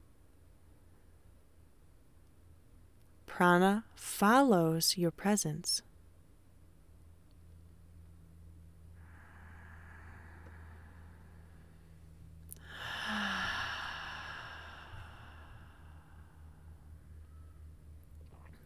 Prana 3.26 3.86
follows 3.96 4.98
your 4.98 5.10
presence. 5.10 5.82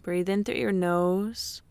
Breathe 0.06 0.30
in 0.30 0.44
through 0.44 0.58
your 0.58 0.72
nose. 0.72 1.63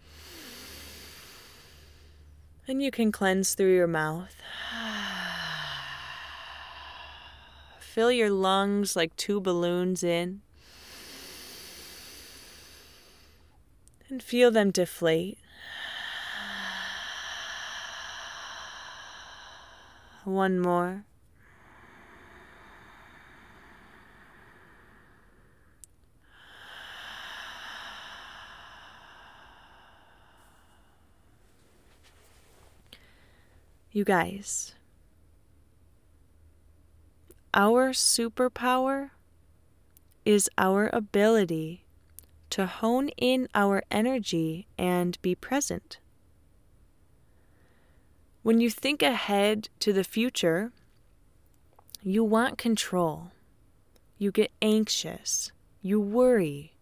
And 2.66 2.82
you 2.82 2.90
can 2.90 3.12
cleanse 3.12 3.54
through 3.54 3.72
your 3.72 3.86
mouth. 3.86 4.34
Fill 7.78 8.10
your 8.10 8.30
lungs 8.30 8.96
like 8.96 9.14
two 9.14 9.40
balloons 9.40 10.02
in. 10.02 10.40
And 14.08 14.20
feel 14.20 14.50
them 14.50 14.72
deflate. 14.72 15.38
One 20.24 20.58
more. 20.58 21.04
You 33.94 34.02
guys, 34.02 34.74
our 37.54 37.92
superpower 37.92 39.10
is 40.24 40.50
our 40.58 40.90
ability 40.92 41.84
to 42.50 42.66
hone 42.66 43.10
in 43.10 43.46
our 43.54 43.84
energy 43.92 44.66
and 44.76 45.16
be 45.22 45.36
present. 45.36 45.98
When 48.42 48.60
you 48.60 48.68
think 48.68 49.00
ahead 49.00 49.68
to 49.78 49.92
the 49.92 50.02
future, 50.02 50.72
you 52.02 52.24
want 52.24 52.58
control. 52.58 53.30
You 54.18 54.32
get 54.32 54.50
anxious. 54.60 55.52
You 55.82 56.00
worry. 56.00 56.72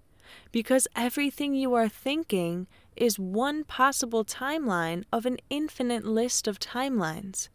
Because 0.51 0.88
everything 0.96 1.55
you 1.55 1.75
are 1.75 1.90
thinking 1.90 2.68
is 2.96 3.18
one 3.18 3.64
possible 3.64 4.24
timeline 4.24 5.05
of 5.12 5.26
an 5.26 5.38
infinite 5.50 6.05
list 6.05 6.46
of 6.46 6.59
timelines. 6.59 7.48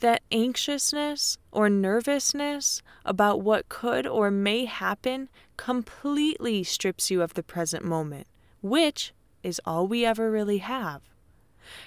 That 0.00 0.22
anxiousness 0.30 1.38
or 1.50 1.68
nervousness 1.68 2.82
about 3.04 3.42
what 3.42 3.68
could 3.68 4.06
or 4.06 4.30
may 4.30 4.64
happen 4.64 5.28
completely 5.56 6.62
strips 6.62 7.10
you 7.10 7.22
of 7.22 7.34
the 7.34 7.42
present 7.42 7.84
moment, 7.84 8.26
which 8.60 9.12
is 9.42 9.60
all 9.64 9.86
we 9.86 10.04
ever 10.04 10.30
really 10.30 10.58
have. 10.58 11.02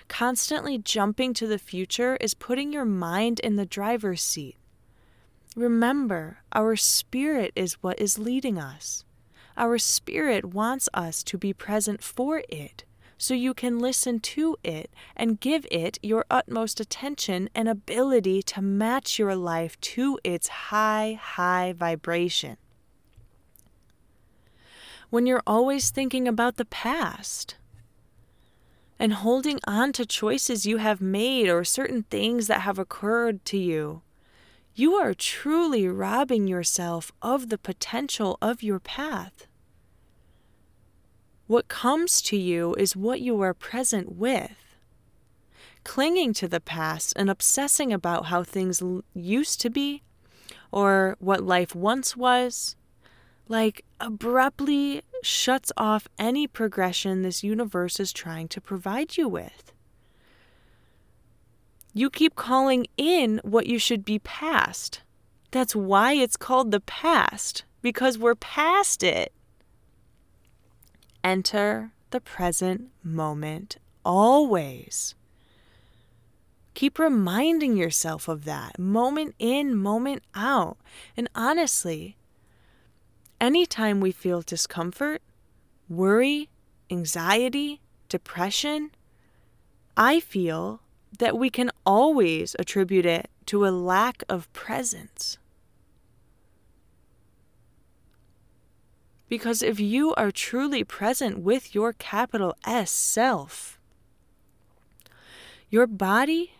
Constantly 0.07 0.77
jumping 0.77 1.33
to 1.33 1.47
the 1.47 1.59
future 1.59 2.17
is 2.17 2.33
putting 2.33 2.73
your 2.73 2.85
mind 2.85 3.39
in 3.41 3.55
the 3.55 3.65
driver's 3.65 4.21
seat. 4.21 4.55
Remember, 5.55 6.39
our 6.53 6.75
spirit 6.75 7.51
is 7.55 7.81
what 7.81 7.99
is 7.99 8.19
leading 8.19 8.57
us. 8.57 9.03
Our 9.57 9.79
spirit 9.79 10.45
wants 10.45 10.87
us 10.93 11.23
to 11.23 11.37
be 11.37 11.51
present 11.51 12.03
for 12.03 12.43
it 12.47 12.83
so 13.17 13.33
you 13.33 13.55
can 13.55 13.79
listen 13.79 14.19
to 14.19 14.55
it 14.63 14.91
and 15.15 15.39
give 15.39 15.65
it 15.71 15.97
your 16.03 16.25
utmost 16.29 16.79
attention 16.79 17.49
and 17.55 17.67
ability 17.67 18.43
to 18.43 18.61
match 18.61 19.17
your 19.17 19.35
life 19.35 19.79
to 19.81 20.19
its 20.23 20.47
high, 20.47 21.19
high 21.19 21.73
vibration. 21.73 22.57
When 25.09 25.25
you're 25.25 25.41
always 25.47 25.89
thinking 25.89 26.27
about 26.27 26.57
the 26.57 26.65
past 26.65 27.55
and 28.99 29.13
holding 29.13 29.59
on 29.65 29.91
to 29.93 30.05
choices 30.05 30.67
you 30.67 30.77
have 30.77 31.01
made 31.01 31.49
or 31.49 31.63
certain 31.63 32.03
things 32.03 32.45
that 32.45 32.61
have 32.61 32.77
occurred 32.77 33.43
to 33.45 33.57
you, 33.57 34.03
you 34.75 34.93
are 34.93 35.15
truly 35.15 35.87
robbing 35.87 36.45
yourself 36.45 37.11
of 37.19 37.49
the 37.49 37.57
potential 37.57 38.37
of 38.43 38.61
your 38.61 38.79
path. 38.79 39.46
What 41.47 41.69
comes 41.69 42.21
to 42.23 42.37
you 42.37 42.75
is 42.75 42.95
what 42.95 43.21
you 43.21 43.41
are 43.41 43.53
present 43.53 44.15
with. 44.17 44.51
Clinging 45.85 46.33
to 46.33 46.47
the 46.47 46.59
past 46.59 47.13
and 47.15 47.29
obsessing 47.29 47.93
about 47.93 48.25
how 48.25 48.43
things 48.43 48.83
used 49.13 49.61
to 49.61 49.69
be 49.69 50.03
or 50.73 51.15
what 51.19 51.43
life 51.43 51.73
once 51.73 52.17
was, 52.17 52.75
like 53.47 53.85
abruptly 54.01 55.01
shuts 55.23 55.71
off 55.77 56.09
any 56.19 56.47
progression 56.47 57.21
this 57.21 57.43
universe 57.43 57.97
is 57.97 58.11
trying 58.11 58.49
to 58.49 58.59
provide 58.59 59.15
you 59.15 59.29
with. 59.29 59.71
You 61.93 62.09
keep 62.09 62.35
calling 62.35 62.87
in 62.97 63.39
what 63.43 63.67
you 63.67 63.79
should 63.79 64.03
be 64.03 64.19
past. 64.19 65.01
That's 65.51 65.75
why 65.75 66.13
it's 66.13 66.35
called 66.35 66.71
the 66.71 66.81
past, 66.81 67.63
because 67.81 68.17
we're 68.17 68.35
past 68.35 69.01
it. 69.01 69.31
Enter 71.27 71.91
the 72.11 72.21
present 72.21 72.87
moment 73.03 73.75
always. 74.05 75.13
Keep 76.73 76.97
reminding 76.97 77.75
yourself 77.75 78.29
of 78.29 78.45
that 78.45 78.79
moment 78.79 79.35
in, 79.37 79.75
moment 79.75 80.23
out. 80.33 80.77
And 81.17 81.27
honestly, 81.35 82.15
anytime 83.41 83.99
we 83.99 84.13
feel 84.13 84.41
discomfort, 84.41 85.21
worry, 85.89 86.47
anxiety, 86.89 87.81
depression, 88.07 88.91
I 89.97 90.21
feel 90.21 90.79
that 91.19 91.37
we 91.37 91.49
can 91.49 91.71
always 91.85 92.55
attribute 92.57 93.05
it 93.05 93.29
to 93.47 93.65
a 93.65 93.71
lack 93.91 94.23
of 94.29 94.49
presence. 94.53 95.39
Because 99.29 99.61
if 99.61 99.79
you 99.79 100.13
are 100.15 100.31
truly 100.31 100.83
present 100.83 101.39
with 101.39 101.75
your 101.75 101.93
capital 101.93 102.55
S 102.65 102.91
self, 102.91 103.79
your 105.69 105.87
body, 105.87 106.53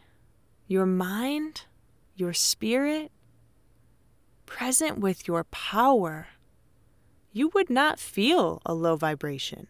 your 0.67 0.85
mind, 0.85 1.63
your 2.15 2.33
spirit, 2.33 3.11
present 4.45 4.99
with 4.99 5.27
your 5.27 5.45
power, 5.45 6.27
you 7.31 7.49
would 7.53 7.69
not 7.69 7.99
feel 7.99 8.61
a 8.65 8.73
low 8.73 8.95
vibration. 8.95 9.67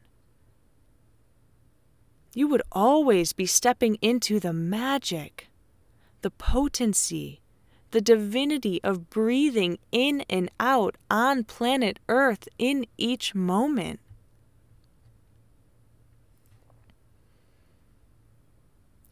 You 2.33 2.47
would 2.47 2.61
always 2.71 3.33
be 3.33 3.45
stepping 3.45 3.95
into 3.95 4.39
the 4.39 4.53
magic, 4.53 5.49
the 6.21 6.31
potency, 6.31 7.41
the 7.91 8.01
divinity 8.01 8.81
of 8.83 9.09
breathing 9.09 9.79
in 9.91 10.23
and 10.29 10.49
out 10.59 10.95
on 11.09 11.43
planet 11.43 11.99
Earth 12.09 12.47
in 12.57 12.85
each 12.97 13.33
moment. 13.33 13.99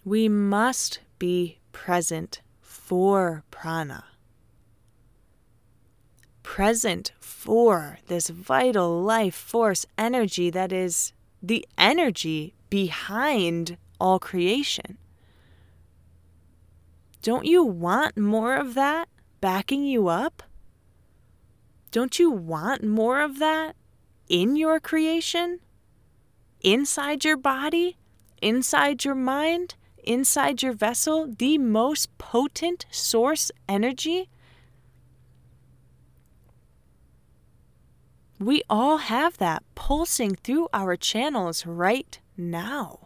We 0.03 0.29
must 0.29 0.99
be 1.17 1.59
present 1.71 2.41
for 2.61 3.43
prana. 3.49 4.03
Present 6.43 7.11
for 7.19 7.97
this 8.07 8.29
vital 8.29 9.01
life 9.01 9.33
force 9.33 9.85
energy 9.97 10.51
that 10.51 10.71
is 10.71 11.13
the 11.41 11.65
energy 11.77 12.53
behind 12.69 13.77
all 13.99 14.19
creation. 14.19 14.97
Don't 17.25 17.47
you 17.47 17.63
want 17.63 18.19
more 18.19 18.55
of 18.55 18.75
that 18.75 19.09
backing 19.41 19.83
you 19.83 20.09
up? 20.09 20.43
Don't 21.89 22.19
you 22.19 22.29
want 22.29 22.83
more 22.83 23.19
of 23.19 23.39
that 23.39 23.75
in 24.29 24.55
your 24.55 24.79
creation? 24.79 25.59
Inside 26.61 27.25
your 27.25 27.35
body? 27.35 27.97
Inside 28.43 29.05
your 29.05 29.15
mind? 29.15 29.73
Inside 30.03 30.61
your 30.61 30.73
vessel? 30.73 31.25
The 31.25 31.57
most 31.57 32.15
potent 32.19 32.85
source 32.91 33.51
energy? 33.67 34.29
We 38.39 38.61
all 38.69 38.97
have 38.97 39.39
that 39.39 39.63
pulsing 39.73 40.35
through 40.35 40.67
our 40.71 40.95
channels 40.95 41.65
right 41.65 42.19
now. 42.37 43.04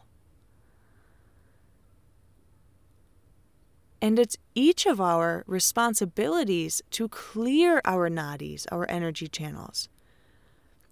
And 4.02 4.18
it's 4.18 4.38
each 4.56 4.86
of 4.86 5.02
our 5.02 5.44
responsibilities 5.46 6.82
to 6.92 7.08
clear 7.10 7.82
our 7.84 8.10
nadis, 8.10 8.66
our 8.72 8.90
energy 8.90 9.28
channels, 9.28 9.90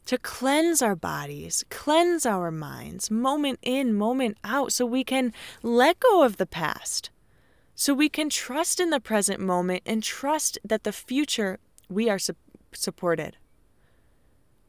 to 0.08 0.18
cleanse 0.18 0.82
our 0.82 0.96
bodies, 0.96 1.64
cleanse 1.70 2.26
our 2.26 2.52
minds, 2.52 3.12
moment 3.12 3.60
in, 3.62 3.94
moment 3.94 4.38
out, 4.44 4.72
so 4.72 4.86
we 4.86 5.04
can 5.04 5.34
let 5.64 6.00
go 6.00 6.24
of 6.24 6.38
the 6.38 6.46
past, 6.46 7.10
so 7.76 7.94
we 7.94 8.10
can 8.10 8.30
trust 8.30 8.80
in 8.80 8.90
the 8.90 9.00
present 9.00 9.40
moment 9.40 9.84
and 9.86 10.04
trust 10.04 10.58
that 10.64 10.84
the 10.84 10.94
future 10.94 11.60
we 11.90 12.10
are 12.10 12.20
su- 12.20 12.36
supported. 12.74 13.38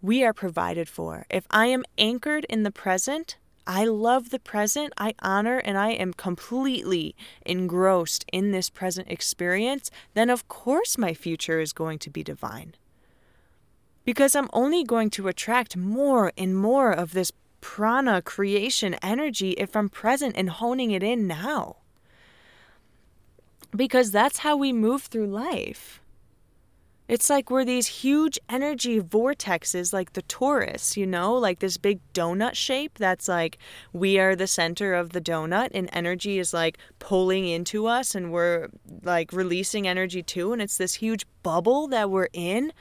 We 0.00 0.22
are 0.22 0.32
provided 0.32 0.88
for. 0.88 1.26
If 1.30 1.46
I 1.50 1.66
am 1.66 1.84
anchored 1.96 2.46
in 2.48 2.62
the 2.62 2.70
present, 2.70 3.36
I 3.68 3.84
love 3.84 4.30
the 4.30 4.38
present, 4.40 4.94
I 4.96 5.14
honor, 5.20 5.58
and 5.58 5.76
I 5.76 5.90
am 5.90 6.14
completely 6.14 7.14
engrossed 7.44 8.24
in 8.32 8.50
this 8.50 8.70
present 8.70 9.08
experience, 9.10 9.90
then 10.14 10.30
of 10.30 10.48
course 10.48 10.96
my 10.96 11.12
future 11.14 11.60
is 11.60 11.74
going 11.74 11.98
to 12.00 12.10
be 12.10 12.22
divine. 12.24 12.74
because 14.08 14.34
I'm 14.34 14.48
only 14.54 14.84
going 14.84 15.10
to 15.10 15.28
attract 15.28 15.76
more 15.76 16.32
and 16.38 16.56
more 16.56 16.92
of 16.92 17.12
this 17.12 17.30
prana 17.60 18.22
creation 18.22 18.94
energy 19.02 19.50
if 19.50 19.76
I'm 19.76 19.90
present 19.90 20.34
and 20.34 20.48
honing 20.48 20.92
it 20.92 21.02
in 21.02 21.26
now. 21.26 21.76
Because 23.76 24.10
that's 24.10 24.38
how 24.38 24.56
we 24.56 24.72
move 24.72 25.02
through 25.02 25.26
life. 25.26 26.00
It's 27.08 27.30
like 27.30 27.50
we're 27.50 27.64
these 27.64 27.86
huge 27.86 28.38
energy 28.50 29.00
vortexes, 29.00 29.94
like 29.94 30.12
the 30.12 30.22
torus, 30.22 30.94
you 30.94 31.06
know, 31.06 31.34
like 31.34 31.60
this 31.60 31.78
big 31.78 32.00
donut 32.12 32.54
shape 32.54 32.98
that's 32.98 33.28
like 33.28 33.56
we 33.94 34.18
are 34.18 34.36
the 34.36 34.46
center 34.46 34.92
of 34.92 35.10
the 35.10 35.20
donut, 35.20 35.70
and 35.72 35.88
energy 35.90 36.38
is 36.38 36.52
like 36.52 36.76
pulling 36.98 37.48
into 37.48 37.86
us, 37.86 38.14
and 38.14 38.30
we're 38.30 38.68
like 39.02 39.32
releasing 39.32 39.88
energy 39.88 40.22
too. 40.22 40.52
And 40.52 40.60
it's 40.60 40.76
this 40.76 40.94
huge 40.94 41.24
bubble 41.42 41.88
that 41.88 42.10
we're 42.10 42.28
in. 42.34 42.72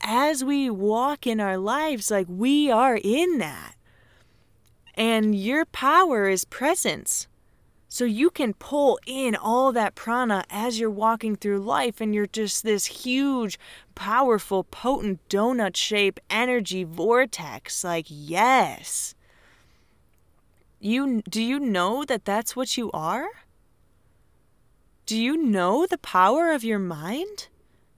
As 0.00 0.44
we 0.44 0.70
walk 0.70 1.26
in 1.26 1.40
our 1.40 1.58
lives, 1.58 2.12
like 2.12 2.26
we 2.28 2.70
are 2.70 3.00
in 3.02 3.38
that. 3.38 3.74
And 4.94 5.34
your 5.34 5.64
power 5.64 6.28
is 6.28 6.44
presence. 6.44 7.26
So 7.88 8.04
you 8.04 8.30
can 8.30 8.54
pull 8.54 8.98
in 9.06 9.36
all 9.36 9.70
that 9.72 9.94
prana 9.94 10.44
as 10.50 10.80
you're 10.80 10.90
walking 10.90 11.36
through 11.36 11.60
life, 11.60 12.00
and 12.00 12.14
you're 12.14 12.26
just 12.26 12.64
this 12.64 12.86
huge, 12.86 13.58
powerful, 13.94 14.64
potent 14.64 15.20
donut 15.28 15.76
shape 15.76 16.18
energy 16.28 16.82
vortex. 16.82 17.84
Like, 17.84 18.06
yes. 18.08 19.14
You, 20.80 21.22
do 21.22 21.42
you 21.42 21.60
know 21.60 22.04
that 22.04 22.24
that's 22.24 22.56
what 22.56 22.76
you 22.76 22.90
are? 22.92 23.28
Do 25.06 25.16
you 25.20 25.36
know 25.36 25.86
the 25.86 25.98
power 25.98 26.50
of 26.50 26.64
your 26.64 26.78
mind? 26.78 27.48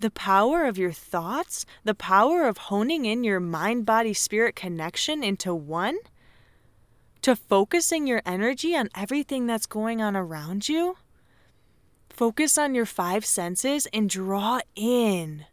The 0.00 0.10
power 0.10 0.66
of 0.66 0.76
your 0.76 0.92
thoughts? 0.92 1.64
The 1.84 1.94
power 1.94 2.46
of 2.46 2.58
honing 2.58 3.06
in 3.06 3.24
your 3.24 3.40
mind 3.40 3.86
body 3.86 4.12
spirit 4.12 4.56
connection 4.56 5.24
into 5.24 5.54
one? 5.54 5.96
To 7.22 7.36
focusing 7.36 8.06
your 8.06 8.22
energy 8.24 8.76
on 8.76 8.88
everything 8.94 9.46
that's 9.46 9.66
going 9.66 10.00
on 10.00 10.16
around 10.16 10.68
you. 10.68 10.96
Focus 12.08 12.56
on 12.56 12.74
your 12.74 12.86
five 12.86 13.26
senses 13.26 13.86
and 13.92 14.08
draw 14.08 14.60
in 14.74 15.44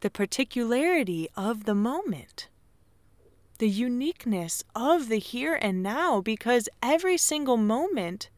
the 0.00 0.10
particularity 0.10 1.28
of 1.36 1.64
the 1.64 1.74
moment, 1.74 2.48
the 3.58 3.68
uniqueness 3.68 4.62
of 4.74 5.08
the 5.08 5.18
here 5.18 5.58
and 5.60 5.82
now, 5.82 6.20
because 6.20 6.68
every 6.82 7.16
single 7.16 7.56
moment, 7.56 8.30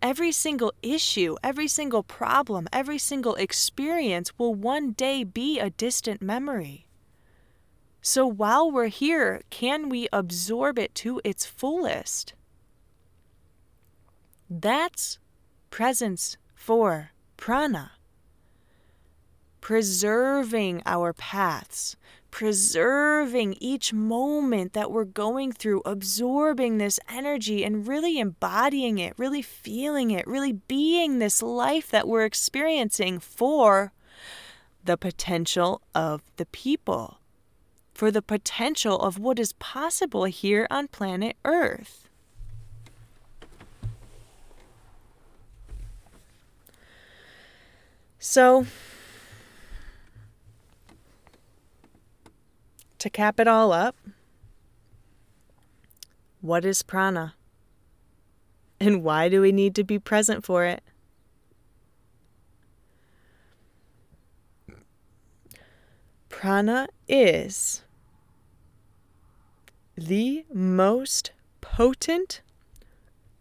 every 0.00 0.32
single 0.32 0.72
issue, 0.82 1.36
every 1.42 1.68
single 1.68 2.02
problem, 2.02 2.66
every 2.72 2.98
single 2.98 3.34
experience 3.34 4.38
will 4.38 4.54
one 4.54 4.92
day 4.92 5.24
be 5.24 5.58
a 5.58 5.70
distant 5.70 6.22
memory. 6.22 6.86
So 8.02 8.26
while 8.26 8.70
we're 8.70 8.86
here, 8.86 9.42
can 9.50 9.88
we 9.88 10.08
absorb 10.12 10.78
it 10.78 10.94
to 10.96 11.20
its 11.22 11.44
fullest? 11.44 12.32
That's 14.48 15.18
presence 15.70 16.38
for 16.54 17.10
prana. 17.36 17.92
Preserving 19.60 20.82
our 20.86 21.12
paths, 21.12 21.96
preserving 22.30 23.56
each 23.60 23.92
moment 23.92 24.72
that 24.72 24.90
we're 24.90 25.04
going 25.04 25.52
through, 25.52 25.82
absorbing 25.84 26.78
this 26.78 26.98
energy 27.06 27.62
and 27.62 27.86
really 27.86 28.18
embodying 28.18 28.98
it, 28.98 29.12
really 29.18 29.42
feeling 29.42 30.10
it, 30.10 30.26
really 30.26 30.52
being 30.52 31.18
this 31.18 31.42
life 31.42 31.90
that 31.90 32.08
we're 32.08 32.24
experiencing 32.24 33.18
for 33.18 33.92
the 34.82 34.96
potential 34.96 35.82
of 35.94 36.22
the 36.38 36.46
people 36.46 37.19
for 38.00 38.10
the 38.10 38.22
potential 38.22 38.98
of 38.98 39.18
what 39.18 39.38
is 39.38 39.52
possible 39.52 40.24
here 40.24 40.66
on 40.70 40.88
planet 40.88 41.36
Earth. 41.44 42.08
So, 48.18 48.64
to 52.98 53.10
cap 53.10 53.38
it 53.38 53.46
all 53.46 53.70
up, 53.70 53.94
what 56.40 56.64
is 56.64 56.82
prana? 56.82 57.34
And 58.80 59.04
why 59.04 59.28
do 59.28 59.42
we 59.42 59.52
need 59.52 59.74
to 59.74 59.84
be 59.84 59.98
present 59.98 60.42
for 60.42 60.64
it? 60.64 60.82
Prana 66.30 66.88
is 67.06 67.82
the 70.00 70.46
most 70.50 71.30
potent 71.60 72.40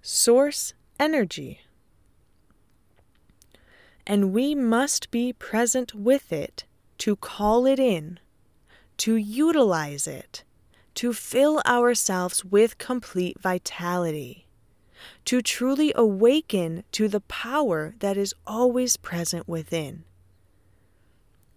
source 0.02 0.74
energy. 1.00 1.62
And 4.06 4.34
we 4.34 4.56
must 4.56 5.10
be 5.10 5.32
present 5.32 5.96
with 5.96 6.34
it 6.34 6.66
to 6.98 7.16
call 7.16 7.66
it 7.66 7.80
in, 7.80 8.20
to 8.98 9.16
utilize 9.16 10.06
it, 10.06 10.44
to 10.96 11.14
fill 11.14 11.62
ourselves 11.66 12.44
with 12.44 12.78
complete 12.78 13.40
vitality, 13.40 14.46
to 15.24 15.42
truly 15.42 15.94
awaken 15.96 16.84
to 16.92 17.08
the 17.08 17.22
power 17.22 17.94
that 18.00 18.18
is 18.18 18.34
always 18.46 18.98
present 18.98 19.48
within. 19.48 20.04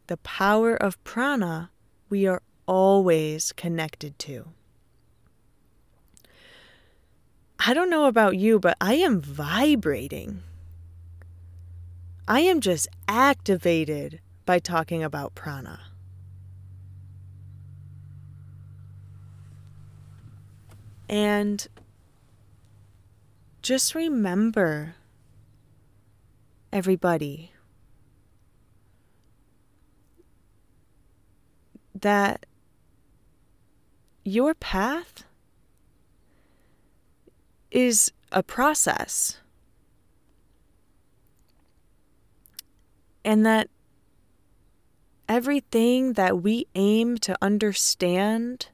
The 0.07 0.19
power 0.19 0.77
of 0.77 1.03
prana 1.03 1.71
we 2.09 2.25
are 2.29 2.43
always 2.67 3.51
connected 3.51 4.17
to. 4.21 4.53
I 7.65 7.75
don't 7.75 7.91
know 7.91 8.07
about 8.07 8.37
you, 8.37 8.59
but 8.59 8.77
I 8.81 8.95
am 8.95 9.21
vibrating. 9.21 10.43
I 12.27 12.41
am 12.41 12.61
just 12.61 12.89
activated 13.07 14.21
by 14.45 14.59
talking 14.59 15.05
about 15.05 15.37
prana. 15.37 15.79
And 21.09 21.69
just 23.61 23.95
remember, 23.95 24.97
everybody, 26.73 27.53
that 31.95 32.45
your 34.25 34.55
path 34.55 35.25
is 37.73 38.13
a 38.31 38.43
process. 38.43 39.39
And 43.25 43.45
that 43.47 43.69
everything 45.29 46.15
that 46.15 46.43
we 46.43 46.67
aim 46.75 47.17
to 47.19 47.37
understand 47.41 48.69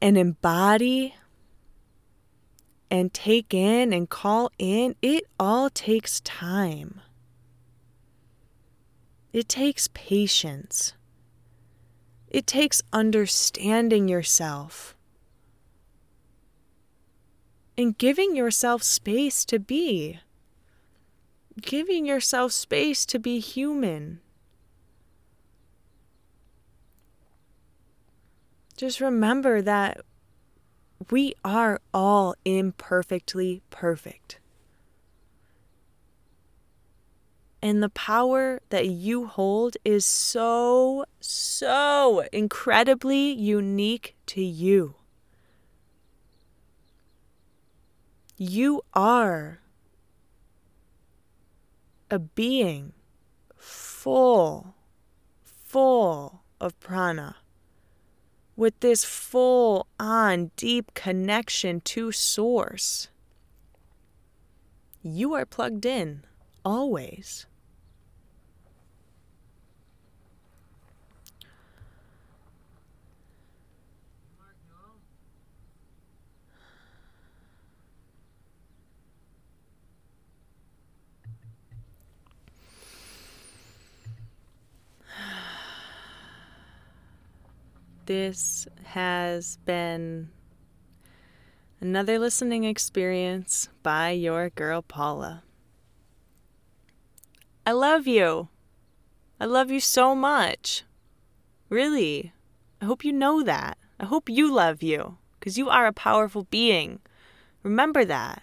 and 0.00 0.16
embody 0.16 1.14
and 2.90 3.12
take 3.12 3.52
in 3.54 3.92
and 3.92 4.08
call 4.08 4.50
in, 4.58 4.94
it 5.02 5.24
all 5.38 5.70
takes 5.70 6.20
time. 6.20 7.00
It 9.32 9.48
takes 9.48 9.88
patience. 9.94 10.94
It 12.28 12.46
takes 12.46 12.82
understanding 12.92 14.08
yourself 14.08 14.94
and 17.76 17.96
giving 17.96 18.36
yourself 18.36 18.82
space 18.82 19.44
to 19.46 19.58
be. 19.58 20.20
Giving 21.60 22.06
yourself 22.06 22.52
space 22.52 23.04
to 23.06 23.18
be 23.18 23.40
human. 23.40 24.20
Just 28.76 29.00
remember 29.00 29.62
that 29.62 30.00
we 31.10 31.34
are 31.44 31.80
all 31.92 32.34
imperfectly 32.44 33.62
perfect. 33.70 34.38
And 37.60 37.80
the 37.80 37.90
power 37.90 38.60
that 38.70 38.88
you 38.88 39.26
hold 39.26 39.76
is 39.84 40.04
so, 40.04 41.04
so 41.20 42.24
incredibly 42.32 43.30
unique 43.30 44.16
to 44.26 44.42
you. 44.42 44.96
You 48.44 48.82
are 48.92 49.60
a 52.10 52.18
being 52.18 52.92
full, 53.54 54.74
full 55.44 56.42
of 56.60 56.80
prana, 56.80 57.36
with 58.56 58.80
this 58.80 59.04
full 59.04 59.86
on 60.00 60.50
deep 60.56 60.92
connection 60.94 61.82
to 61.82 62.10
Source. 62.10 63.10
You 65.04 65.34
are 65.34 65.46
plugged 65.46 65.86
in 65.86 66.24
always. 66.64 67.46
This 88.06 88.66
has 88.84 89.58
been 89.64 90.30
another 91.80 92.18
listening 92.18 92.64
experience 92.64 93.68
by 93.84 94.10
your 94.10 94.50
girl 94.50 94.82
Paula. 94.82 95.44
I 97.64 97.70
love 97.72 98.08
you. 98.08 98.48
I 99.38 99.44
love 99.44 99.70
you 99.70 99.78
so 99.78 100.16
much. 100.16 100.82
Really. 101.68 102.32
I 102.80 102.86
hope 102.86 103.04
you 103.04 103.12
know 103.12 103.44
that. 103.44 103.78
I 104.00 104.06
hope 104.06 104.28
you 104.28 104.52
love 104.52 104.82
you 104.82 105.18
because 105.38 105.56
you 105.56 105.68
are 105.68 105.86
a 105.86 105.92
powerful 105.92 106.48
being. 106.50 106.98
Remember 107.62 108.04
that. 108.04 108.42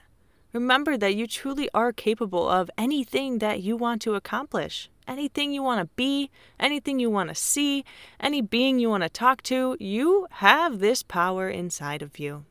Remember 0.52 0.98
that 0.98 1.16
you 1.16 1.28
truly 1.28 1.70
are 1.74 1.94
capable 1.94 2.50
of 2.50 2.72
anything 2.78 3.38
that 3.38 3.62
you 3.62 3.78
want 3.78 4.02
to 4.02 4.16
accomplish, 4.16 4.90
anything 5.08 5.54
you 5.54 5.62
want 5.62 5.80
to 5.80 5.94
be, 5.96 6.32
anything 6.60 7.00
you 7.00 7.10
want 7.10 7.30
to 7.30 7.36
see, 7.36 7.86
any 8.20 8.42
being 8.42 8.80
you 8.80 8.90
want 8.90 9.04
to 9.04 9.10
talk 9.10 9.44
to. 9.44 9.78
You 9.80 10.28
have 10.32 10.80
this 10.80 11.04
power 11.04 11.50
inside 11.50 12.02
of 12.02 12.18
you. 12.18 12.46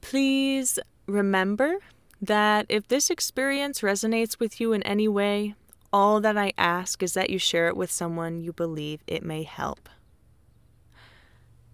Please 0.00 0.78
remember 1.06 1.76
that 2.20 2.66
if 2.68 2.88
this 2.88 3.10
experience 3.10 3.80
resonates 3.80 4.40
with 4.40 4.60
you 4.60 4.72
in 4.72 4.82
any 4.82 5.06
way, 5.06 5.54
all 5.92 6.20
that 6.20 6.36
I 6.36 6.52
ask 6.58 7.02
is 7.02 7.14
that 7.14 7.30
you 7.30 7.38
share 7.38 7.68
it 7.68 7.76
with 7.76 7.90
someone 7.90 8.42
you 8.42 8.52
believe 8.52 9.00
it 9.06 9.22
may 9.22 9.44
help. 9.44 9.88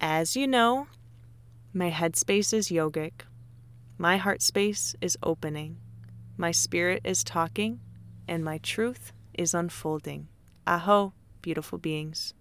As 0.01 0.37
you 0.37 0.47
know, 0.47 0.89
my 1.75 1.91
headspace 1.91 2.53
is 2.53 2.69
yogic. 2.69 3.23
My 3.97 4.19
heart 4.19 4.43
space 4.43 4.95
is 5.01 5.17
opening. 5.23 5.79
My 6.37 6.51
spirit 6.51 7.01
is 7.03 7.25
talking, 7.25 7.81
and 8.29 8.45
my 8.45 8.59
truth 8.59 9.13
is 9.33 9.55
unfolding. 9.55 10.29
Aho, 10.67 11.15
beautiful 11.41 11.79
beings. 11.79 12.35